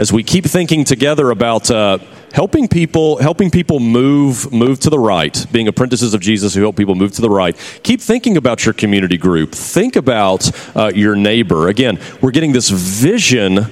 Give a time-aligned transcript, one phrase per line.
[0.00, 1.98] as we keep thinking together about uh,
[2.32, 6.74] helping people helping people move move to the right being apprentices of jesus who help
[6.74, 11.14] people move to the right keep thinking about your community group think about uh, your
[11.14, 13.66] neighbor again we're getting this vision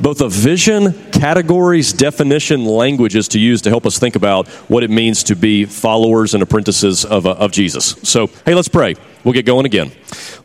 [0.00, 4.90] both a vision, categories, definition, languages to use to help us think about what it
[4.90, 7.96] means to be followers and apprentices of, uh, of Jesus.
[8.04, 8.94] So, hey, let's pray.
[9.24, 9.90] We'll get going again.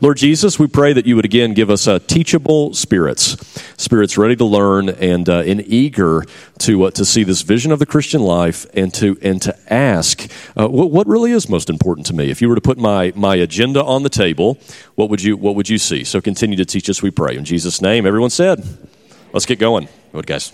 [0.00, 3.36] Lord Jesus, we pray that you would again give us uh, teachable spirits,
[3.80, 6.24] spirits ready to learn and, uh, and eager
[6.58, 10.28] to, uh, to see this vision of the Christian life and to, and to ask
[10.56, 12.30] uh, what, what really is most important to me.
[12.30, 14.58] If you were to put my, my agenda on the table,
[14.96, 16.02] what would, you, what would you see?
[16.02, 17.36] So continue to teach us, we pray.
[17.36, 18.64] In Jesus' name, everyone said
[19.32, 19.88] let's get going.
[20.10, 20.52] What, guys?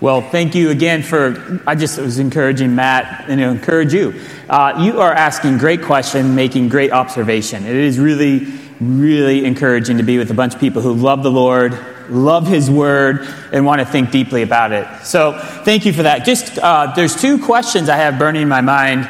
[0.00, 1.62] Well, thank you again for.
[1.66, 4.20] I just was encouraging Matt and to encourage you.
[4.48, 7.64] Uh, you are asking great question, making great observation.
[7.64, 8.46] It is really,
[8.80, 11.78] really encouraging to be with a bunch of people who love the Lord,
[12.10, 14.86] love His Word, and want to think deeply about it.
[15.04, 16.24] So, thank you for that.
[16.24, 19.08] Just uh, there's two questions I have burning in my mind.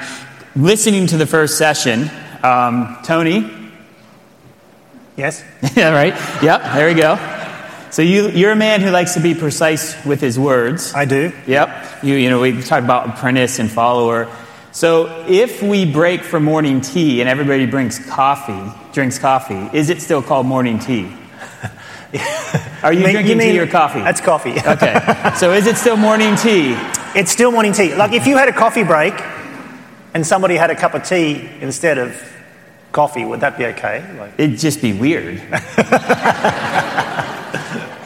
[0.55, 2.11] Listening to the first session,
[2.43, 3.51] um, Tony.
[5.17, 5.43] Yes.
[5.77, 5.95] yeah.
[5.95, 6.15] Right.
[6.43, 6.63] Yep.
[6.75, 7.51] There we go.
[7.95, 10.93] So you, you're a man who likes to be precise with his words.
[10.95, 11.31] I do.
[11.47, 12.03] Yep.
[12.03, 14.29] You, you know, we talk about apprentice and follower.
[14.73, 20.03] So if we break for morning tea and everybody brings coffee, drinks coffee, is it
[20.03, 21.05] still called morning tea?
[22.83, 24.01] Are you, you mean, drinking you tea or coffee?
[24.01, 24.59] That's coffee.
[24.67, 25.33] okay.
[25.37, 26.77] So is it still morning tea?
[27.15, 27.95] It's still morning tea.
[27.95, 29.15] Like if you had a coffee break
[30.15, 32.21] and somebody had a cup of tea instead of
[32.91, 34.05] coffee, would that be okay?
[34.19, 34.33] Like...
[34.37, 35.41] It'd just be weird.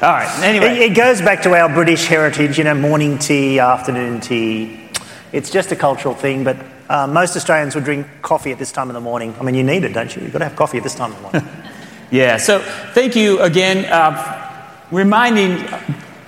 [0.01, 0.31] All right.
[0.45, 2.57] Anyway, it, it, goes back to our British heritage.
[2.57, 4.89] You know, morning tea, afternoon tea.
[5.33, 6.57] It's just a cultural thing, but
[6.89, 9.35] uh, most Australians would drink coffee at this time of the morning.
[9.41, 10.23] I mean, you need it, don't you?
[10.23, 11.65] You've got to have coffee at this time of the morning.
[12.13, 12.37] yeah.
[12.37, 12.61] So,
[12.93, 15.67] thank you again, uh, reminding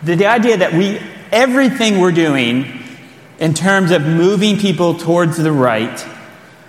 [0.02, 2.82] the, the idea that we everything we're doing
[3.38, 6.04] in terms of moving people towards the right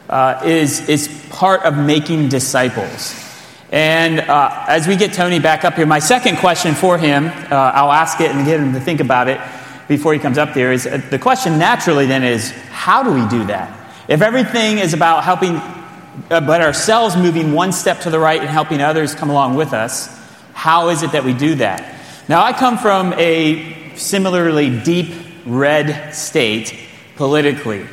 [0.08, 3.31] uh, is is part of making disciples.
[3.72, 7.72] And uh, as we get Tony back up here, my second question for him, uh,
[7.74, 9.40] I'll ask it and get him to think about it
[9.88, 13.26] before he comes up there, is uh, the question naturally then is how do we
[13.30, 13.78] do that?
[14.10, 18.50] If everything is about helping, uh, but ourselves moving one step to the right and
[18.50, 20.20] helping others come along with us,
[20.54, 21.98] how is it that we do that?
[22.28, 25.14] Now, I come from a similarly deep
[25.46, 26.78] red state
[27.16, 27.86] politically.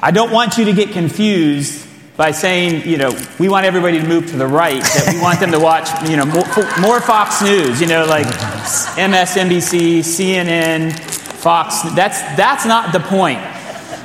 [0.00, 1.86] I don't want you to get confused
[2.22, 3.10] by saying, you know,
[3.40, 6.16] we want everybody to move to the right, that we want them to watch, you
[6.16, 6.46] know, more,
[6.80, 8.28] more Fox News, you know, like
[8.94, 11.82] MSNBC, CNN, Fox.
[11.96, 13.40] That's, that's not the point.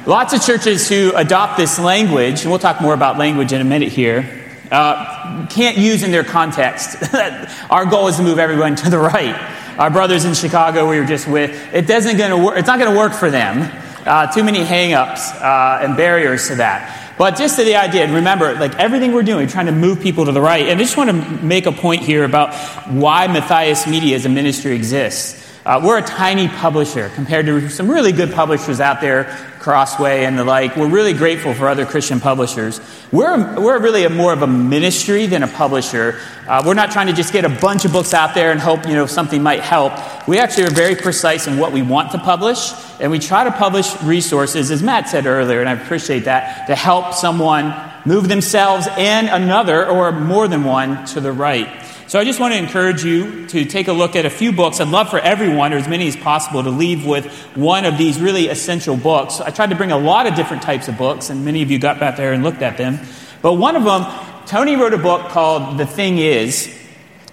[0.07, 3.63] Lots of churches who adopt this language, and we'll talk more about language in a
[3.63, 6.97] minute here, uh, can't use in their context.
[7.69, 9.35] Our goal is to move everyone to the right.
[9.77, 12.91] Our brothers in Chicago we were just with, it doesn't gonna work, it's not going
[12.91, 13.71] to work for them.
[14.07, 17.03] Uh, too many hangups uh, and barriers to that.
[17.17, 20.25] But just to the idea, and remember, like everything we're doing, trying to move people
[20.25, 20.67] to the right.
[20.67, 22.53] And I just want to make a point here about
[22.87, 25.45] why Matthias Media as a ministry exists.
[25.67, 29.25] Uh, we're a tiny publisher compared to some really good publishers out there,
[29.59, 30.77] Crossway and the like.
[30.77, 32.79] We're really grateful for other Christian publishers.
[33.11, 36.21] We're, we're really a, more of a ministry than a publisher.
[36.47, 38.87] Uh, we're not trying to just get a bunch of books out there and hope
[38.87, 39.91] you know something might help.
[40.25, 43.51] We actually are very precise in what we want to publish, and we try to
[43.51, 47.73] publish resources, as Matt said earlier, and I appreciate that, to help someone
[48.05, 51.85] move themselves and another or more than one to the right.
[52.07, 54.79] So I just want to encourage you to take a look at a few books.
[54.79, 57.25] I'd love for everyone, or as many as possible, to leave with
[57.55, 59.41] one of these really essential books.
[59.41, 61.79] I tried to bring a lot of different types of books, and many of you
[61.79, 62.99] got back there and looked at them.
[63.41, 64.05] But one of them,
[64.45, 66.73] Tony wrote a book called The Thing Is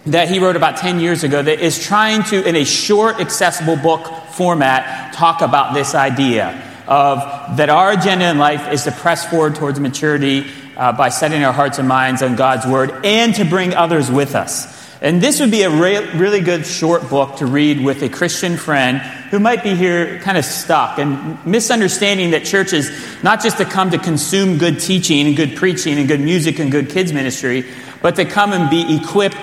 [0.06, 3.76] that he wrote about 10 years ago that is trying to, in a short, accessible
[3.76, 7.18] book format, talk about this idea of
[7.56, 11.52] that our agenda in life is to press forward towards maturity uh, by setting our
[11.52, 14.82] hearts and minds on God's Word and to bring others with us.
[15.00, 18.56] And this would be a re- really good short book to read with a Christian
[18.56, 18.98] friend
[19.30, 22.90] who might be here kind of stuck and misunderstanding that church is
[23.22, 26.70] not just to come to consume good teaching and good preaching and good music and
[26.70, 27.64] good kids ministry,
[28.00, 29.36] but to come and be equipped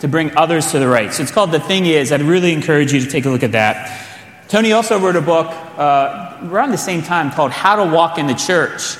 [0.00, 1.12] to bring others to the right.
[1.12, 2.12] So it's called The Thing Is.
[2.12, 4.02] I'd really encourage you to take a look at that.
[4.48, 5.48] Tony also wrote a book
[5.78, 8.96] uh, around the same time called How to Walk into Church.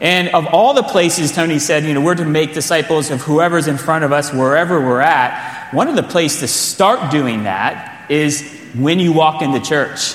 [0.00, 3.66] And of all the places, Tony said, you know, we're to make disciples of whoever's
[3.66, 5.74] in front of us, wherever we're at.
[5.74, 8.42] One of the places to start doing that is
[8.74, 10.14] when you walk into church.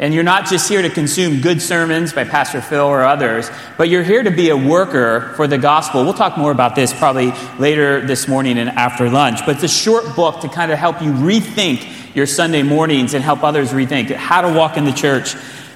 [0.00, 3.88] And you're not just here to consume good sermons by Pastor Phil or others, but
[3.88, 6.04] you're here to be a worker for the gospel.
[6.04, 9.40] We'll talk more about this probably later this morning and after lunch.
[9.44, 13.24] But it's a short book to kind of help you rethink your Sunday mornings and
[13.24, 15.34] help others rethink how to walk in the church.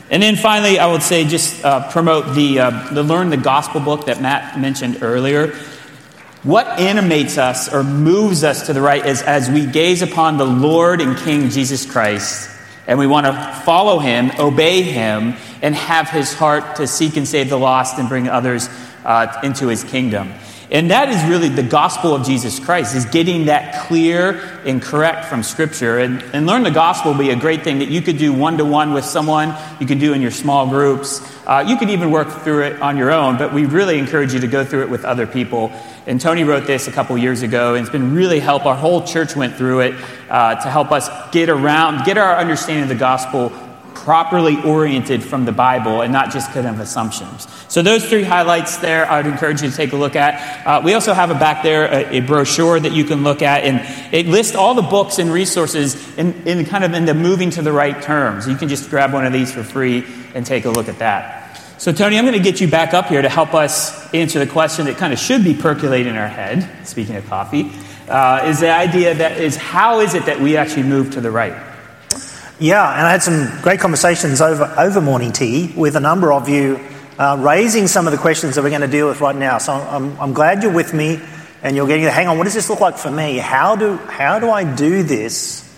[0.09, 3.81] And then finally, I would say just uh, promote the, uh, the Learn the Gospel
[3.81, 5.49] book that Matt mentioned earlier.
[6.45, 10.45] What animates us or moves us to the right is as we gaze upon the
[10.45, 12.52] Lord and King Jesus Christ,
[12.87, 17.27] and we want to follow him, obey him, and have his heart to seek and
[17.27, 18.69] save the lost and bring others
[19.05, 20.33] uh, into his kingdom.
[20.71, 25.27] And that is really the gospel of Jesus Christ, is getting that clear and correct
[25.27, 25.99] from Scripture.
[25.99, 28.57] And, and learn the gospel will be a great thing that you could do one
[28.57, 31.21] to one with someone, you could do in your small groups.
[31.47, 34.41] Uh, you could even work through it on your own, but we really encourage you
[34.41, 35.73] to go through it with other people.
[36.07, 38.65] And Tony wrote this a couple years ago, and it's been really help.
[38.65, 39.95] Our whole church went through it
[40.31, 43.53] uh, to help us get around, get our understanding of the gospel
[43.95, 47.47] properly oriented from the Bible and not just kind of assumptions.
[47.69, 50.67] So, those three highlights there, I would encourage you to take a look at.
[50.67, 53.65] Uh, we also have a back there a, a, brochure that you can look at,
[53.65, 53.81] and
[54.15, 57.63] it lists all the books and resources in, in kind of in the moving to
[57.63, 58.49] the right terms.
[58.49, 60.05] You can just grab one of these for free
[60.35, 61.43] and take a look at that.
[61.79, 64.47] So, Tony, I'm going to get you back up here to help us answer the
[64.47, 67.73] question that kind of should be percolating in our head, speaking of coffee,
[68.09, 71.31] uh, is the idea that is how is it that we actually move to the
[71.31, 71.72] right?
[72.61, 76.49] Yeah, and I had some great conversations over, over morning tea with a number of
[76.49, 76.79] you
[77.19, 79.59] uh, raising some of the questions that we're going to deal with right now.
[79.59, 81.21] So I'm, I'm glad you're with me
[81.63, 83.39] and you're getting to hang on, what does this look like for me?
[83.39, 85.69] How do, how do I do this?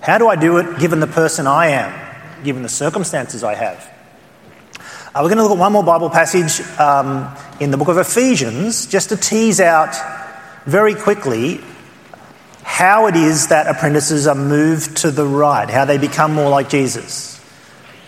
[0.00, 3.92] How do I do it given the person I am, given the circumstances I have?
[5.14, 7.96] Uh, we're going to look at one more Bible passage um, in the book of
[7.96, 9.96] Ephesians just to tease out
[10.66, 11.60] very quickly
[12.68, 16.68] how it is that apprentices are moved to the right, how they become more like
[16.68, 17.42] Jesus.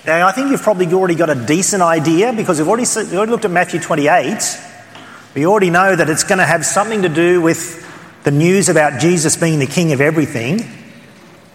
[0.07, 3.33] Now, I think you've probably already got a decent idea because we've already, we've already
[3.33, 4.37] looked at Matthew 28.
[5.35, 7.85] We already know that it's going to have something to do with
[8.23, 10.59] the news about Jesus being the king of everything,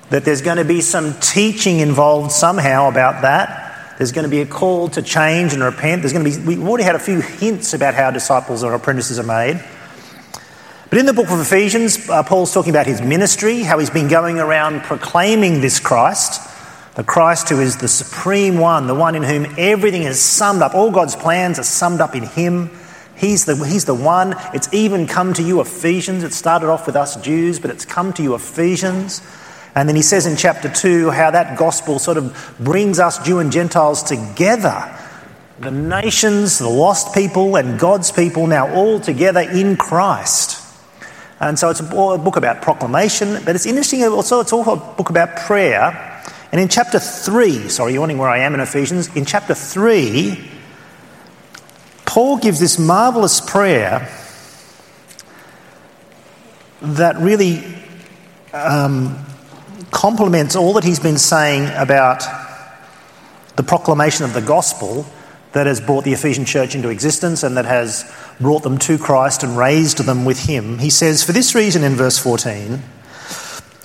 [0.09, 3.97] that there's going to be some teaching involved somehow about that.
[3.99, 6.01] There's going to be a call to change and repent.
[6.01, 9.19] There's going to be, we've already had a few hints about how disciples or apprentices
[9.19, 9.63] are made.
[10.95, 14.07] But in the book of Ephesians, uh, Paul's talking about his ministry, how he's been
[14.07, 16.41] going around proclaiming this Christ,
[16.95, 20.73] the Christ who is the supreme one, the one in whom everything is summed up.
[20.73, 22.69] All God's plans are summed up in him.
[23.13, 24.35] He's the, he's the one.
[24.53, 26.23] It's even come to you, Ephesians.
[26.23, 29.21] It started off with us Jews, but it's come to you, Ephesians.
[29.75, 33.39] And then he says in chapter 2 how that gospel sort of brings us, Jew
[33.39, 34.97] and Gentiles, together.
[35.59, 40.61] The nations, the lost people, and God's people now all together in Christ.
[41.45, 45.11] And so it's a book about proclamation, but it's interesting also, it's also a book
[45.11, 46.23] about prayer.
[46.51, 50.43] And in chapter 3, sorry, you're wondering where I am in Ephesians, in chapter 3,
[52.07, 54.09] Paul gives this marvelous prayer
[56.81, 57.63] that really
[58.51, 59.23] um,
[59.91, 62.23] complements all that he's been saying about
[63.55, 65.05] the proclamation of the gospel
[65.55, 69.41] that has brought the Ephesian church into existence and that has brought them to Christ
[69.41, 70.79] and raised them with him.
[70.79, 72.83] He says, For this reason, in verse 14,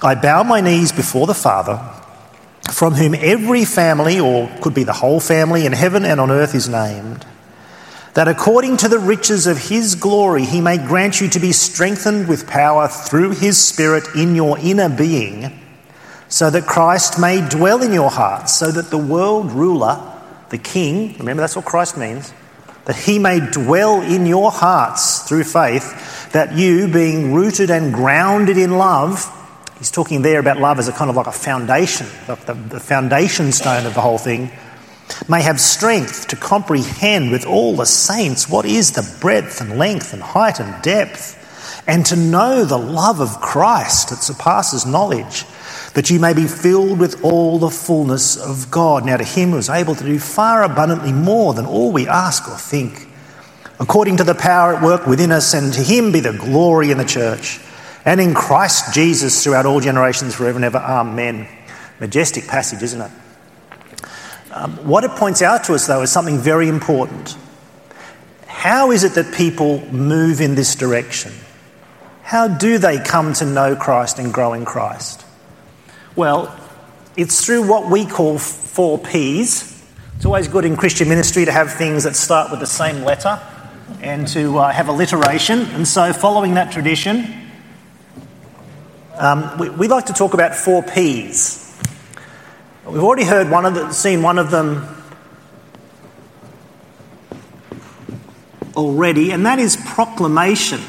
[0.03, 1.81] I bow my knees before the Father,
[2.73, 6.57] from whom every family, or could be the whole family, in heaven and on earth
[6.57, 7.25] is named,
[8.15, 12.27] that according to the riches of his glory, he may grant you to be strengthened
[12.27, 15.57] with power through his Spirit in your inner being,
[16.29, 20.17] so that Christ may dwell in your hearts, so that the world ruler,
[20.51, 22.33] the king, remember that's what Christ means,
[22.85, 28.59] that he may dwell in your hearts through faith, that you, being rooted and grounded
[28.59, 29.31] in love,
[29.79, 32.81] he's talking there about love as a kind of like a foundation, the, the, the
[32.81, 34.51] foundation stone of the whole thing,
[35.29, 40.13] may have strength to comprehend with all the saints what is the breadth and length
[40.13, 41.37] and height and depth,
[41.87, 45.45] and to know the love of Christ that surpasses knowledge
[45.95, 49.05] that you may be filled with all the fullness of God.
[49.05, 52.49] Now, to him who is able to do far abundantly more than all we ask
[52.49, 53.09] or think,
[53.81, 56.99] according to the power at work within us, and to him be the glory in
[56.99, 57.61] the church
[58.05, 60.79] and in Christ Jesus throughout all generations, forever and ever.
[60.79, 61.49] Amen.
[61.99, 63.11] Majestic passage, isn't it?
[64.53, 67.37] Um, what it points out to us, though, is something very important.
[68.47, 71.33] How is it that people move in this direction?
[72.23, 75.25] How do they come to know Christ and grow in Christ?
[76.17, 76.59] Well,
[77.17, 79.81] it's through what we call four P's.
[80.17, 83.41] It's always good in Christian ministry to have things that start with the same letter
[84.03, 85.61] and to uh, have alliteration.
[85.61, 87.33] And so, following that tradition,
[89.19, 91.79] um, we, we, like to talk about four P's.
[92.85, 94.89] We've already heard one of the, seen one of them
[98.75, 100.81] already, and that is proclamation.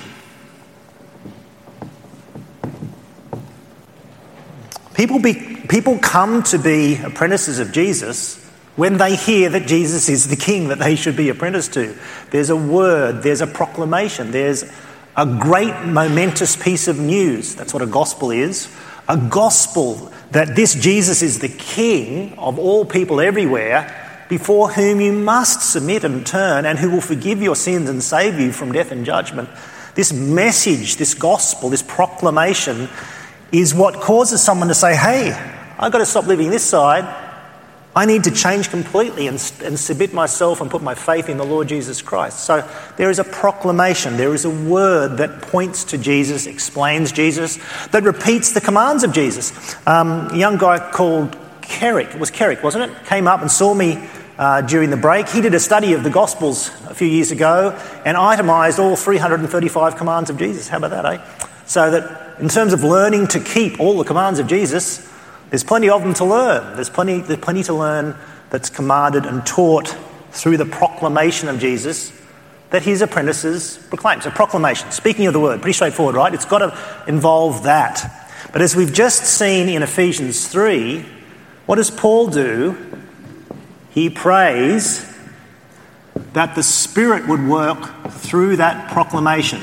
[5.02, 5.34] People, be,
[5.68, 8.38] People come to be apprentices of Jesus
[8.76, 11.98] when they hear that Jesus is the king that they should be apprenticed to.
[12.30, 14.64] There's a word, there's a proclamation, there's
[15.18, 17.56] a great momentous piece of news.
[17.56, 18.72] That's what a gospel is.
[19.10, 25.14] A gospel that this Jesus is the king of all people everywhere, before whom you
[25.14, 28.92] must submit and turn, and who will forgive your sins and save you from death
[28.92, 29.50] and judgment.
[29.96, 32.88] This message, this gospel, this proclamation
[33.52, 35.32] is what causes someone to say, Hey,
[35.78, 37.06] I've got to stop living this side
[37.94, 41.44] I need to change completely and, and, submit myself and put my faith in the
[41.44, 42.40] Lord Jesus Christ.
[42.46, 47.60] So there is a proclamation, there is a word that points to Jesus, explains Jesus,
[47.88, 49.76] that repeats the commands of Jesus.
[49.86, 53.06] Um, a young guy called Kerrick, it was Kerrick, wasn't it?
[53.08, 54.02] Came up and saw me
[54.38, 55.28] uh, during the break.
[55.28, 59.98] He did a study of the Gospels a few years ago and itemised all 335
[59.98, 60.70] commands of Jesus.
[60.70, 61.46] How about that, eh?
[61.66, 65.08] So that in terms of learning to keep all the commands of Jesus,
[65.52, 66.76] there's plenty of them to learn.
[66.76, 68.16] There's plenty, there's plenty to learn
[68.50, 69.96] that's commanded and taught
[70.32, 72.12] through the proclamation of Jesus
[72.72, 74.22] that his apprentices proclaim.
[74.22, 76.34] So, proclamation, speaking of the word, pretty straightforward, right?
[76.34, 78.30] It's got to involve that.
[78.52, 81.06] But as we've just seen in Ephesians 3,
[81.68, 82.76] what does Paul do?
[83.92, 85.06] He prays
[86.34, 89.62] that the Spirit would work through that proclamation.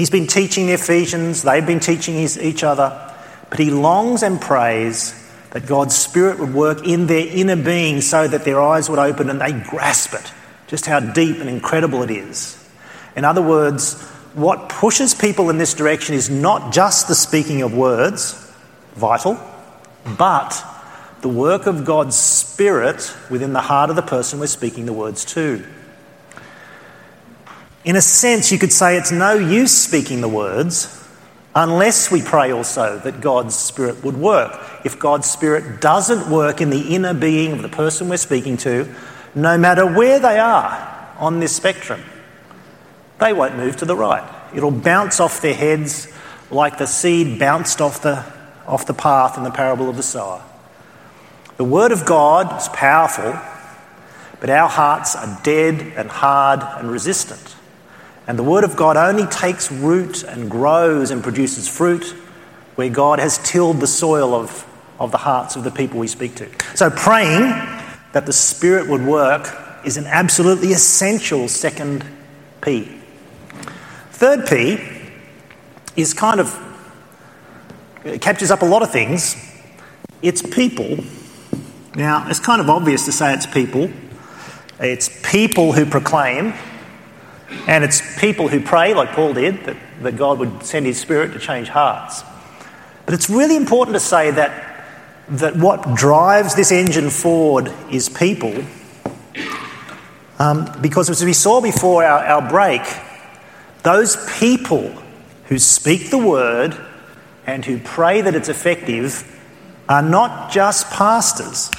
[0.00, 3.14] He's been teaching the Ephesians, they've been teaching his, each other.
[3.50, 5.12] But he longs and prays
[5.50, 9.28] that God's Spirit would work in their inner being so that their eyes would open
[9.28, 10.32] and they grasp it,
[10.68, 12.66] just how deep and incredible it is.
[13.14, 14.00] In other words,
[14.32, 18.50] what pushes people in this direction is not just the speaking of words,
[18.94, 19.38] vital,
[20.16, 20.64] but
[21.20, 25.26] the work of God's Spirit within the heart of the person we're speaking the words
[25.26, 25.62] to.
[27.84, 30.96] In a sense, you could say it's no use speaking the words
[31.54, 34.60] unless we pray also that God's Spirit would work.
[34.84, 38.94] If God's Spirit doesn't work in the inner being of the person we're speaking to,
[39.34, 42.02] no matter where they are on this spectrum,
[43.18, 44.28] they won't move to the right.
[44.54, 46.12] It'll bounce off their heads
[46.50, 48.24] like the seed bounced off the,
[48.66, 50.42] off the path in the parable of the sower.
[51.56, 53.38] The Word of God is powerful,
[54.40, 57.56] but our hearts are dead and hard and resistant.
[58.30, 62.14] And the Word of God only takes root and grows and produces fruit
[62.76, 64.64] where God has tilled the soil of,
[65.00, 66.48] of the hearts of the people we speak to.
[66.76, 67.50] So, praying
[68.12, 69.52] that the Spirit would work
[69.84, 72.04] is an absolutely essential second
[72.60, 73.00] P.
[74.12, 74.78] Third P
[75.96, 76.56] is kind of,
[78.20, 79.34] captures up a lot of things.
[80.22, 80.98] It's people.
[81.96, 83.90] Now, it's kind of obvious to say it's people.
[84.78, 86.54] It's people who proclaim,
[87.66, 91.32] and it's people who pray, like Paul did, that, that God would send his spirit
[91.32, 92.22] to change hearts.
[93.06, 94.86] But it's really important to say that,
[95.28, 98.54] that what drives this engine forward is people.
[100.38, 102.82] Um, because as we saw before our, our break,
[103.82, 104.88] those people
[105.46, 106.76] who speak the word
[107.46, 109.26] and who pray that it's effective
[109.88, 111.70] are not just pastors.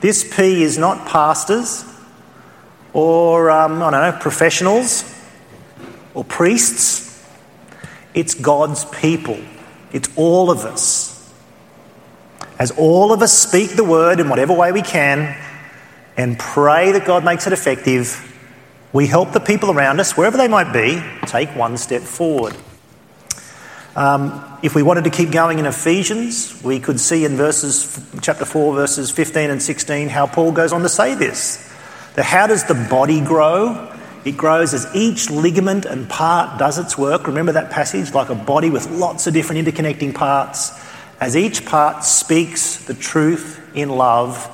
[0.00, 1.84] This P is not pastors,
[2.92, 5.04] or, um, I don't know, professionals
[6.14, 7.08] or priests.
[8.14, 9.38] It's God's people.
[9.92, 11.12] It's all of us.
[12.58, 15.36] As all of us speak the word in whatever way we can
[16.16, 18.28] and pray that God makes it effective,
[18.92, 22.54] we help the people around us, wherever they might be, take one step forward.
[23.96, 28.44] Um, if we wanted to keep going in Ephesians, we could see in verses, chapter
[28.44, 31.71] 4, verses 15 and 16, how Paul goes on to say this.
[32.16, 33.90] How does the body grow?
[34.24, 37.26] It grows as each ligament and part does its work.
[37.26, 38.12] Remember that passage?
[38.12, 40.72] Like a body with lots of different interconnecting parts.
[41.20, 44.46] As each part speaks the truth in love,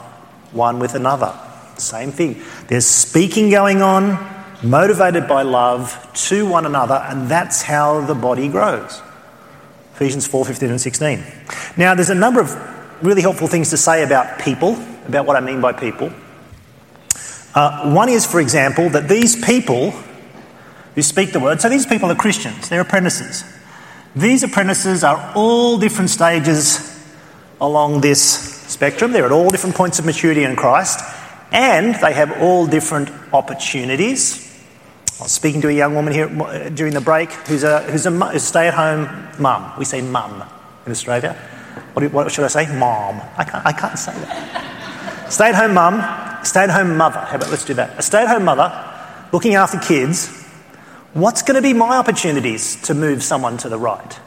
[0.52, 1.34] one with another.
[1.76, 2.42] Same thing.
[2.68, 4.18] There's speaking going on,
[4.62, 9.00] motivated by love to one another, and that's how the body grows.
[9.94, 11.24] Ephesians 4 15 and 16.
[11.76, 12.54] Now, there's a number of
[13.02, 14.74] really helpful things to say about people,
[15.06, 16.12] about what I mean by people.
[17.58, 19.90] Uh, one is, for example, that these people
[20.94, 23.42] who speak the word, so these people are Christians, they're apprentices.
[24.14, 27.02] These apprentices are all different stages
[27.60, 29.10] along this spectrum.
[29.10, 31.00] They're at all different points of maturity in Christ,
[31.50, 34.38] and they have all different opportunities.
[35.18, 38.06] I was speaking to a young woman here uh, during the break who's a, who's
[38.06, 39.08] a, a stay at home
[39.40, 39.72] mum.
[39.76, 40.44] We say mum
[40.86, 41.32] in Australia.
[41.94, 42.72] What, what should I say?
[42.78, 43.20] Mom.
[43.36, 44.77] I can't, I can't say that.
[45.30, 46.00] Stay at home mum
[46.48, 47.20] stay at home mother.
[47.20, 47.98] How about let's do that?
[47.98, 48.72] A stay at home mother
[49.32, 50.28] looking after kids.
[51.14, 54.20] What's going to be my opportunities to move someone to the right?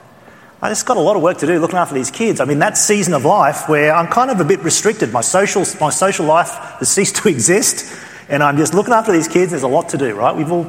[0.62, 2.40] I just got a lot of work to do looking after these kids.
[2.40, 5.12] I mean, that season of life where I'm kind of a bit restricted.
[5.12, 7.92] My social, my social life has ceased to exist,
[8.30, 9.52] and I'm just looking after these kids.
[9.52, 10.36] There's a lot to do, right?
[10.36, 10.68] We've all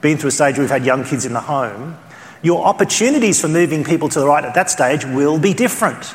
[0.00, 1.96] been through a stage where we've had young kids in the home.
[2.42, 6.14] Your opportunities for moving people to the right at that stage will be different.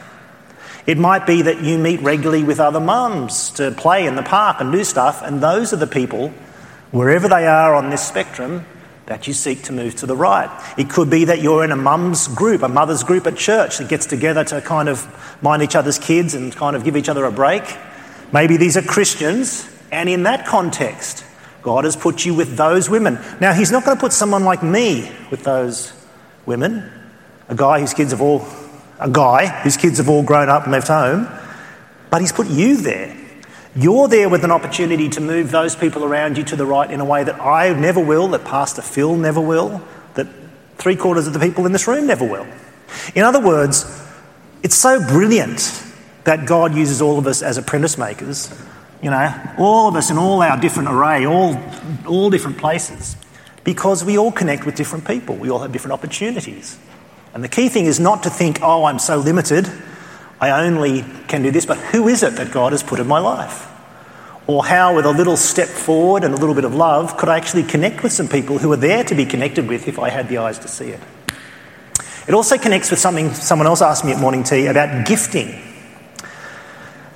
[0.85, 4.57] It might be that you meet regularly with other mums to play in the park
[4.59, 6.29] and do stuff, and those are the people,
[6.91, 8.65] wherever they are on this spectrum,
[9.07, 10.49] that you seek to move to the right.
[10.77, 13.89] It could be that you're in a mum's group, a mother's group at church that
[13.89, 15.07] gets together to kind of
[15.41, 17.63] mind each other's kids and kind of give each other a break.
[18.31, 21.23] Maybe these are Christians, and in that context,
[21.61, 23.19] God has put you with those women.
[23.39, 25.93] Now, He's not going to put someone like me with those
[26.45, 26.91] women,
[27.47, 28.45] a guy whose kids have all,
[29.05, 31.27] a guy whose kids have all grown up and left home,
[32.09, 33.15] but He's put you there.
[33.75, 36.99] You're there with an opportunity to move those people around you to the right in
[36.99, 39.79] a way that I never will, that Pastor Phil never will,
[40.15, 40.27] that
[40.77, 42.47] three quarters of the people in this room never will.
[43.13, 43.85] In other words,
[44.63, 45.83] it's so brilliant
[46.23, 48.51] that God uses all of us as apprentice makers,
[49.03, 51.61] you know, all of us in all our different array, all,
[52.07, 53.15] all different places,
[53.63, 55.35] because we all connect with different people.
[55.35, 56.79] We all have different opportunities.
[57.35, 59.69] And the key thing is not to think, oh, I'm so limited.
[60.39, 63.19] I only can do this, but who is it that God has put in my
[63.19, 63.67] life?
[64.47, 67.35] Or how, with a little step forward and a little bit of love, could I
[67.35, 70.29] actually connect with some people who are there to be connected with if I had
[70.29, 71.01] the eyes to see it?
[72.25, 75.61] It also connects with something someone else asked me at morning tea about gifting.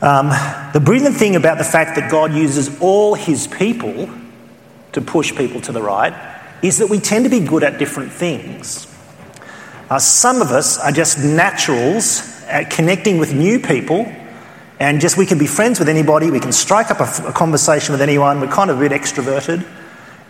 [0.01, 0.31] Um,
[0.73, 4.09] the brilliant thing about the fact that God uses all his people
[4.91, 6.13] to push people to the right
[6.61, 8.88] is that we tend to be good at different things.
[9.89, 14.05] Uh, some of us are just naturals at connecting with new people
[14.79, 17.91] and just we can be friends with anybody, we can strike up a, a, conversation
[17.91, 19.67] with anyone, we're kind of a bit extroverted,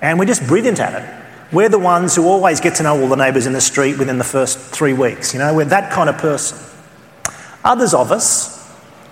[0.01, 1.53] and we're just brilliant at it.
[1.53, 4.17] We're the ones who always get to know all the neighbours in the street within
[4.17, 6.57] the first three weeks, you know, we're that kind of person.
[7.63, 8.57] Others of us,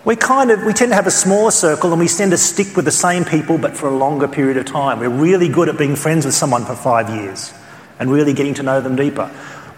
[0.06, 2.76] we kind of we tend to have a smaller circle and we tend to stick
[2.78, 5.00] with the same people but for a longer period of time.
[5.00, 7.54] We're really good at being friends with someone for five years
[8.00, 9.30] and really getting to know them deeper.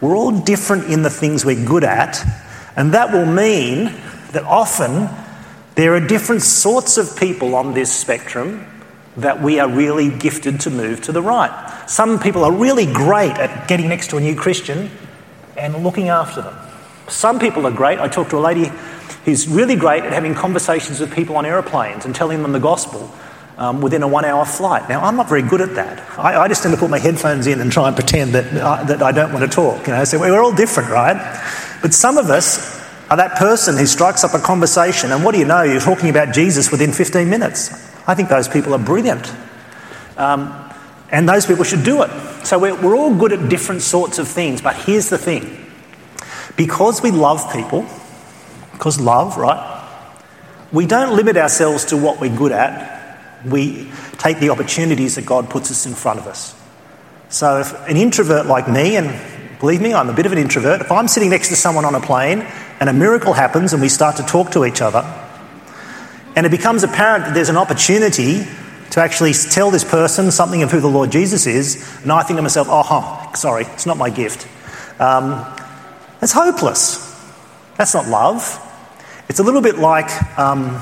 [0.01, 2.23] We're all different in the things we're good at,
[2.75, 3.85] and that will mean
[4.31, 5.09] that often
[5.75, 8.65] there are different sorts of people on this spectrum
[9.17, 11.89] that we are really gifted to move to the right.
[11.89, 14.89] Some people are really great at getting next to a new Christian
[15.57, 16.55] and looking after them.
[17.07, 17.99] Some people are great.
[17.99, 18.71] I talked to a lady
[19.25, 23.11] who's really great at having conversations with people on aeroplanes and telling them the gospel
[23.59, 24.87] um, within a one hour flight.
[24.87, 26.17] Now, I'm not very good at that.
[26.17, 28.85] I, I, just tend to put my headphones in and try and pretend that, uh,
[28.85, 29.85] that I don't want to talk.
[29.85, 30.05] You know?
[30.05, 31.17] So we're all different, right?
[31.81, 35.39] But some of us are that person who strikes up a conversation, and what do
[35.39, 35.61] you know?
[35.63, 37.69] You're talking about Jesus within 15 minutes.
[38.07, 39.29] I think those people are brilliant.
[40.15, 40.71] Um,
[41.11, 42.45] and those people should do it.
[42.45, 45.57] So we're, we're all good at different sorts of things, but here's the thing
[46.55, 47.85] because we love people,
[48.71, 49.75] because love, right?
[50.71, 52.98] We don't limit ourselves to what we're good at.
[53.45, 56.55] We take the opportunities that God puts us in front of us.
[57.29, 59.09] So if an introvert like me, and
[59.59, 60.79] Believe me, I'm a bit of an introvert.
[60.79, 62.41] If I'm sitting next to someone on a plane
[62.79, 65.03] and a miracle happens and we start to talk to each other,
[66.37, 68.45] and it becomes apparent that there's an opportunity
[68.91, 72.37] to actually tell this person something of who the Lord Jesus is, and I think
[72.37, 74.47] to myself, oh, sorry, it's not my gift.
[74.99, 75.45] Um,
[76.21, 77.05] that's hopeless.
[77.75, 78.65] That's not love.
[79.27, 80.81] It's a little bit like um,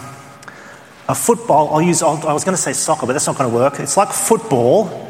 [1.07, 1.73] a football.
[1.73, 3.79] I'll use, I was going to say soccer, but that's not going to work.
[3.79, 5.09] It's like football.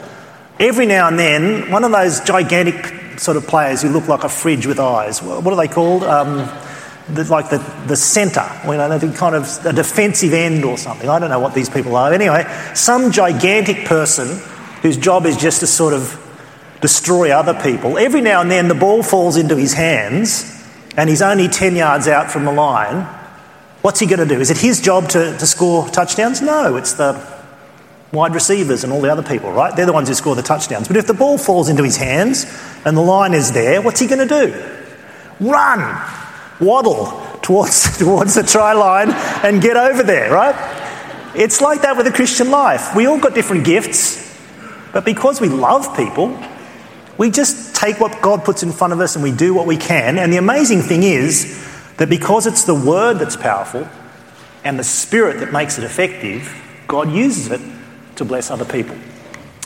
[0.59, 4.29] Every now and then, one of those gigantic sort of players who look like a
[4.29, 5.21] fridge with eyes.
[5.21, 6.03] What are they called?
[6.03, 6.49] Um,
[7.09, 11.07] the, like the, the centre, you know, they're kind of a defensive end or something.
[11.07, 12.13] I don't know what these people are.
[12.13, 14.39] Anyway, some gigantic person
[14.81, 16.23] whose job is just to sort of
[16.81, 17.97] destroy other people.
[17.97, 20.53] Every now and then the ball falls into his hands
[20.97, 23.07] and he's only 10 yards out from the line.
[23.81, 24.39] What's he going to do?
[24.39, 26.41] Is it his job to, to score touchdowns?
[26.41, 27.25] No, it's the
[28.11, 29.75] wide receivers and all the other people, right?
[29.75, 30.87] They're the ones who score the touchdowns.
[30.87, 32.45] But if the ball falls into his hands
[32.85, 35.45] and the line is there, what's he going to do?
[35.45, 36.01] Run,
[36.59, 40.55] waddle towards, towards the try line and get over there, right?
[41.35, 42.95] It's like that with the Christian life.
[42.95, 44.23] We all got different gifts,
[44.91, 46.37] but because we love people,
[47.17, 49.77] we just take what God puts in front of us and we do what we
[49.77, 50.17] can.
[50.17, 51.63] And the amazing thing is
[51.97, 53.87] that because it's the word that's powerful
[54.63, 56.53] and the spirit that makes it effective,
[56.87, 57.61] God uses it
[58.15, 58.95] to bless other people.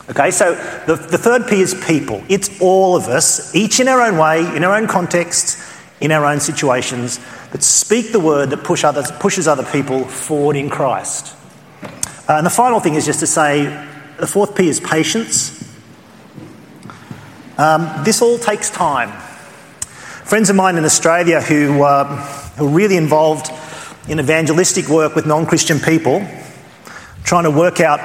[0.10, 0.56] Okay, so
[0.88, 2.24] the, the third P is people.
[2.28, 6.26] It's all of us, each in our own way, in our own contexts, in our
[6.26, 7.20] own situations,
[7.52, 11.36] that speak the word that push others, pushes other people forward in Christ.
[12.28, 13.65] Uh, and the final thing is just to say
[14.17, 15.58] the fourth P is patience.
[17.58, 19.12] Um, this all takes time.
[20.32, 23.52] Friends of mine in Australia who, uh, are really involved
[24.08, 26.26] in evangelistic work with non Christian people,
[27.26, 28.00] trying to work out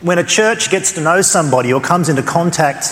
[0.00, 2.86] when a church gets to know somebody or comes into contact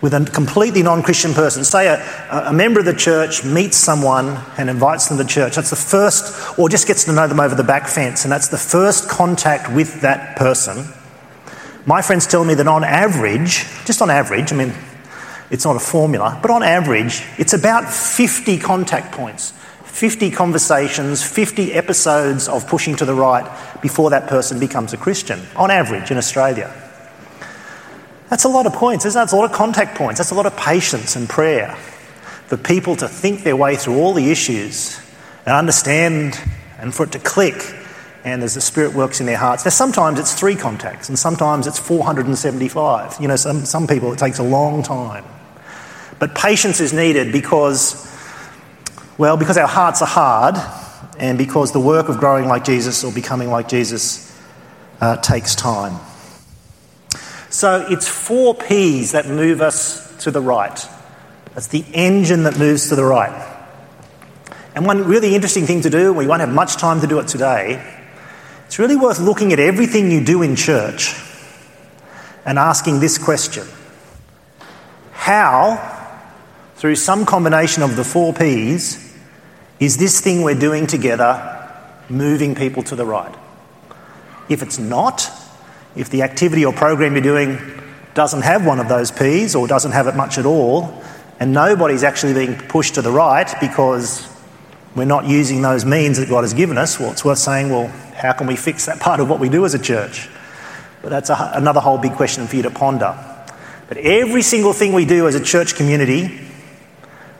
[0.00, 1.62] with a completely non Christian person.
[1.62, 2.02] Say a,
[2.48, 5.54] a, member of the church meets someone and invites them to church.
[5.54, 8.48] That's the first, or just gets to know them over the back fence, and that's
[8.48, 10.84] the first contact with that person.
[11.86, 14.74] My friends tell me that on average, just on average, I mean,
[15.54, 19.52] it's not a formula, but on average, it's about 50 contact points,
[19.84, 23.48] 50 conversations, 50 episodes of pushing to the right
[23.80, 26.74] before that person becomes a Christian, on average in Australia.
[28.28, 29.22] That's a lot of points, isn't it?
[29.22, 30.18] That's a lot of contact points.
[30.18, 31.74] That's a lot of patience and prayer
[32.48, 35.00] for people to think their way through all the issues
[35.46, 36.38] and understand
[36.78, 37.54] and for it to click
[38.24, 39.64] and as the Spirit works in their hearts.
[39.64, 43.20] Now, sometimes it's three contacts and sometimes it's 475.
[43.20, 45.24] You know, some, some people it takes a long time.
[46.18, 48.10] But patience is needed because,
[49.18, 50.56] well, because our hearts are hard
[51.18, 54.30] and because the work of growing like Jesus or becoming like Jesus
[55.00, 56.00] uh, takes time.
[57.50, 60.88] So it's four P's that move us to the right.
[61.54, 63.52] That's the engine that moves to the right.
[64.74, 67.28] And one really interesting thing to do, we won't have much time to do it
[67.28, 67.82] today,
[68.66, 71.14] it's really worth looking at everything you do in church
[72.44, 73.66] and asking this question
[75.12, 75.93] How,
[76.84, 79.16] through some combination of the four P's,
[79.80, 81.66] is this thing we're doing together
[82.10, 83.34] moving people to the right?
[84.50, 85.30] If it's not,
[85.96, 87.58] if the activity or program you're doing
[88.12, 91.02] doesn't have one of those P's or doesn't have it much at all,
[91.40, 94.28] and nobody's actually being pushed to the right because
[94.94, 97.88] we're not using those means that God has given us, well, it's worth saying, well,
[98.14, 100.28] how can we fix that part of what we do as a church?
[101.00, 103.16] But that's a, another whole big question for you to ponder.
[103.88, 106.50] But every single thing we do as a church community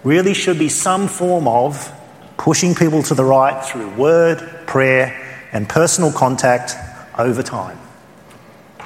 [0.04, 1.90] really should be some form of
[2.36, 5.20] pushing people to the right through word, prayer,
[5.52, 6.74] and personal contact
[7.18, 7.78] over time.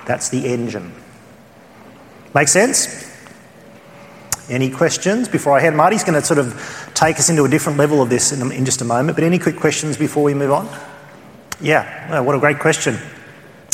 [0.06, 0.94] That's the engine.
[2.34, 3.06] Make sense?
[4.48, 5.76] Any questions before I hand?
[5.76, 8.64] Marty's going to sort of take us into a different level of this in, in
[8.64, 10.68] just a moment, but any quick questions before we move on?
[11.60, 12.94] Yeah, well, what a great question.